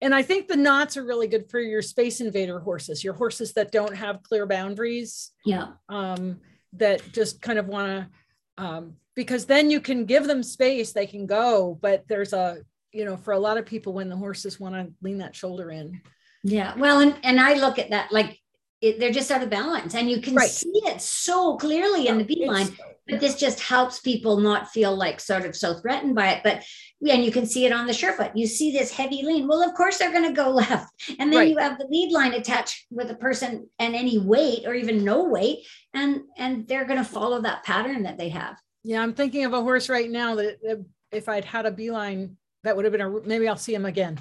[0.00, 3.54] and I think the knots are really good for your space invader horses, your horses
[3.54, 6.38] that don't have clear boundaries, yeah um,
[6.74, 11.06] that just kind of want to, um, because then you can give them space, they
[11.06, 12.58] can go, but there's a,
[12.92, 15.70] you know, for a lot of people, when the horses want to lean that shoulder
[15.70, 16.00] in.
[16.42, 16.74] Yeah.
[16.76, 18.38] Well, and, and I look at that like
[18.80, 20.50] it, they're just out of balance and you can Right.
[20.50, 22.68] see it so clearly in the beeline.
[23.08, 26.42] But this just helps people not feel like sort of so threatened by it.
[26.42, 26.64] But
[27.08, 28.32] and you can see it on the surefoot.
[28.34, 29.46] You see this heavy lean.
[29.46, 30.92] Well, of course they're going to go left.
[31.18, 31.48] And then Right.
[31.50, 35.24] you have the lead line attached with a person and any weight or even no
[35.24, 35.66] weight.
[35.94, 38.56] And and they're going to follow that pattern that they have.
[38.84, 42.36] Yeah, I'm thinking of a horse right now that, that if I'd had a beeline,
[42.66, 44.18] that would have been a, maybe I'll see him again.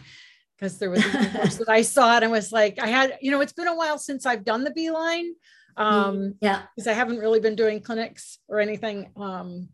[0.56, 3.42] Because there was a that I saw it and was like, I had, you know,
[3.42, 5.34] it's been a while since I've done the beeline.
[5.78, 6.62] Um, Yeah.
[6.74, 9.12] because I haven't really been doing clinics or anything.
[9.18, 9.68] Um,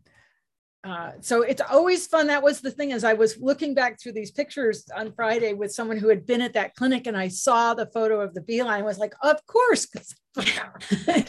[0.84, 2.26] uh, so it's always fun.
[2.26, 5.72] That was the thing as I was looking back through these pictures on Friday with
[5.72, 8.80] someone who had been at that clinic and I saw the photo of the beeline
[8.80, 9.86] I was like, of course,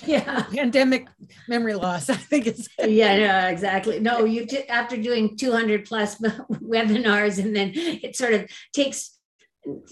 [0.07, 0.43] yeah.
[0.55, 1.07] pandemic
[1.47, 2.09] memory loss.
[2.09, 3.99] I think it's yeah, no, exactly.
[3.99, 6.15] No, you t- after doing 200 plus
[6.51, 9.19] webinars, and then it sort of takes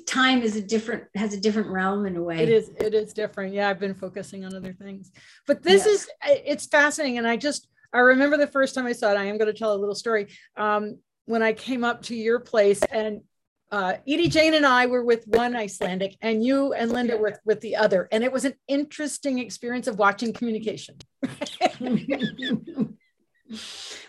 [0.07, 2.41] time is a different has a different realm in a way.
[2.41, 3.53] it is it is different.
[3.53, 5.11] Yeah, I've been focusing on other things,
[5.45, 5.91] but this Yeah.
[5.91, 7.19] is it's fascinating.
[7.19, 9.17] And I just I remember the first time I saw it.
[9.17, 10.27] I am going to tell a little story.
[10.57, 13.21] Um, when I came up to your place and
[13.71, 17.61] uh, Edie Jane and I were with one Icelandic, and you and Linda were with
[17.61, 20.97] the other, and it was an interesting experience of watching communication.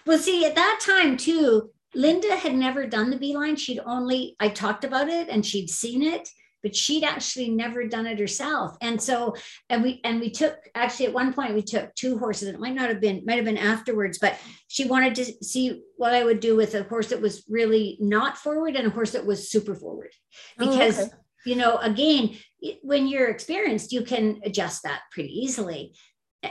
[0.05, 3.55] well, see, at that time too, Linda had never done the beeline.
[3.55, 6.28] She'd only I talked about it and she'd seen it,
[6.62, 8.76] but she'd actually never done it herself.
[8.80, 9.34] And so,
[9.68, 12.48] and we and we took actually at one point we took two horses.
[12.48, 14.38] It might not have been might have been afterwards, but
[14.68, 18.38] she wanted to see what I would do with a horse that was really not
[18.38, 20.12] forward and a horse that was super forward.
[20.58, 21.10] Oh, Because okay.
[21.44, 22.36] you know, again,
[22.82, 25.94] when you're experienced, you can adjust that pretty easily.
[26.42, 26.50] Eh,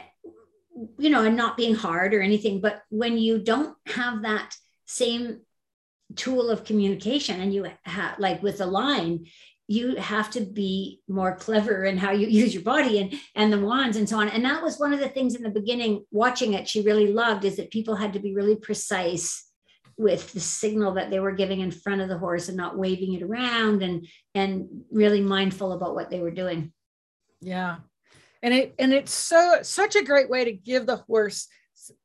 [0.97, 4.55] You know, and not being hard or anything, but when you don't have that
[4.86, 5.41] same
[6.16, 9.26] tool of communication and you have like with a line
[9.72, 13.60] you have to be more clever in how you use your body and and the
[13.60, 16.54] wands and so on and that was one of the things in the beginning watching
[16.54, 19.48] it she really loved is that people had to be really precise
[19.98, 23.14] with the signal that they were giving in front of the horse and not waving
[23.14, 26.74] it around and and really mindful about what they were doing
[27.42, 27.78] Yeah.
[28.44, 31.48] And it and it's so such a great way to give the horse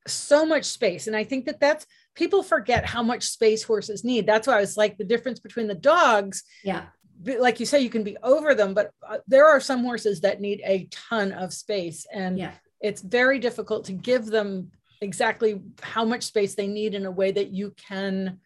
[0.06, 1.06] so much space.
[1.06, 4.26] And I think that that's people forget how much space horses need.
[4.26, 6.86] That's why I was like the difference between the dogs, yeah
[7.24, 10.40] like you say, you can be over them, but uh, there are some horses that
[10.40, 12.06] need a ton of space.
[12.12, 12.52] And Yeah.
[12.80, 17.30] it's very difficult to give them exactly how much space they need in a way
[17.32, 18.40] that you can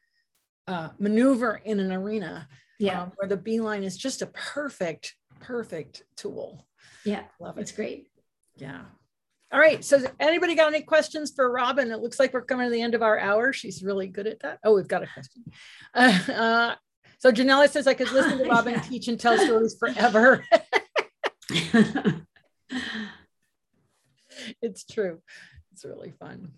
[0.66, 2.48] uh, maneuver in an arena
[2.78, 6.66] yeah um, where the beeline is just a perfect, perfect tool.
[7.04, 7.62] yeah Love it.
[7.62, 8.08] it's great
[8.56, 8.82] Yeah.
[9.52, 9.84] All right.
[9.84, 11.90] So anybody got any questions for Robyn?
[11.90, 13.52] It looks like we're coming to the end of our hour.
[13.52, 14.60] She's really good at that.
[14.62, 15.42] Oh, we've got a question.
[15.94, 16.74] Uh, uh,
[17.20, 18.80] so Janella says I could listen to Robyn yeah.
[18.80, 20.44] teach and tell stories forever.
[24.62, 25.20] it's true.
[25.72, 26.52] It's really fun.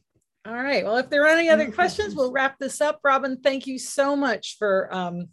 [0.46, 0.84] All right.
[0.84, 3.00] Well, if there are any other questions, we'll wrap this up.
[3.04, 5.28] Robyn, thank you so much for um,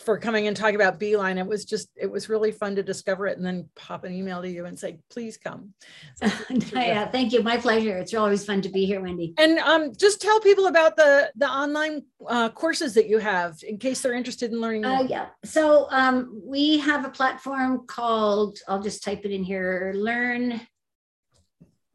[0.00, 1.36] for coming and talking about Beeline.
[1.38, 4.40] It was just, it was really fun to discover it and then pop an email
[4.42, 5.74] to you and say, please come.
[6.16, 6.28] So
[6.74, 7.42] yeah, thank you.
[7.42, 7.98] My pleasure.
[7.98, 9.34] It's always fun to be here, Wendy.
[9.38, 13.78] And um, just tell people about the, the online uh, courses that you have in
[13.78, 14.84] case they're interested in learning.
[14.84, 15.26] Uh, yeah.
[15.44, 20.60] So um, we have a platform called, I'll just type it in here, learn,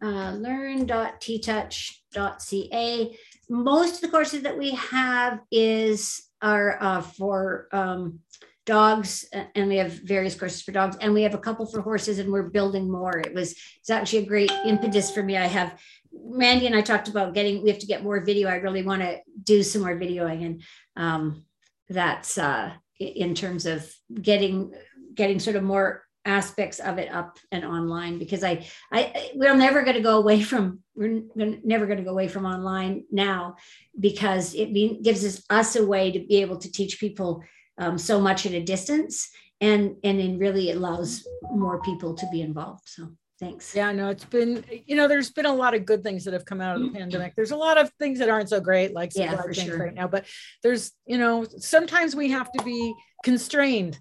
[0.04, 3.18] uh, learn.ttouch.ca.
[3.50, 8.20] Most of the courses that we have is are uh, for um,
[8.66, 9.26] dogs,
[9.56, 12.32] and we have various courses for dogs, and we have a couple for horses, and
[12.32, 13.18] we're building more.
[13.18, 15.38] It was it's actually a great impetus for me.
[15.38, 15.80] I have
[16.12, 18.48] Randy and I talked about getting we have to get more video.
[18.48, 20.64] I really want to do some more videoing, and
[20.96, 21.46] um,
[21.90, 24.74] that's uh, in terms of getting
[25.14, 29.84] getting sort of more aspects of it up and online because I, I we're never
[29.84, 33.56] going to go away from we're never going to go away from online now
[34.00, 37.44] because it mean, gives us, us a way to be able to teach people
[37.78, 39.30] um, so much at a distance
[39.62, 43.10] and and it really allows more people to be involved so
[43.40, 46.34] thanks yeah no it's been you know there's been a lot of good things that
[46.34, 48.94] have come out of the pandemic there's a lot of things that aren't so great
[48.94, 49.78] like yeah, for sure.
[49.78, 50.26] right now but
[50.64, 54.00] there's you know sometimes we have to be constrained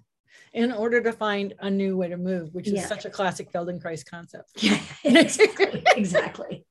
[0.55, 2.87] in order to find a new way to move, which is yeah.
[2.87, 4.49] such a classic Feldenkrais concept.
[4.63, 5.83] Yeah, exactly.
[5.95, 6.65] exactly.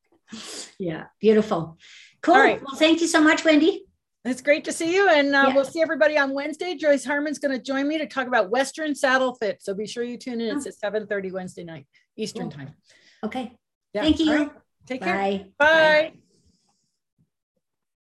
[0.79, 1.79] Yeah, beautiful.
[2.23, 2.35] Cool.
[2.35, 2.61] Right.
[2.65, 3.85] Well, thank you so much, Wendy.
[4.25, 5.09] It's great to see you.
[5.11, 5.55] And uh, yeah.
[5.55, 6.75] we'll see everybody on Wednesday.
[6.75, 9.63] Joyce Harman's going to join me to talk about Western Saddle Fit.
[9.63, 10.57] So be sure you tune in.
[10.57, 10.89] It's oh.
[10.89, 12.59] at 7.30 Wednesday night, Eastern cool.
[12.59, 12.75] time.
[13.23, 13.53] Okay.
[13.93, 14.03] Yeah.
[14.03, 14.35] Thank you.
[14.35, 14.51] Right.
[14.87, 15.07] Take Bye.
[15.07, 15.39] care.
[15.59, 16.11] Bye.
[16.11, 16.13] Bye.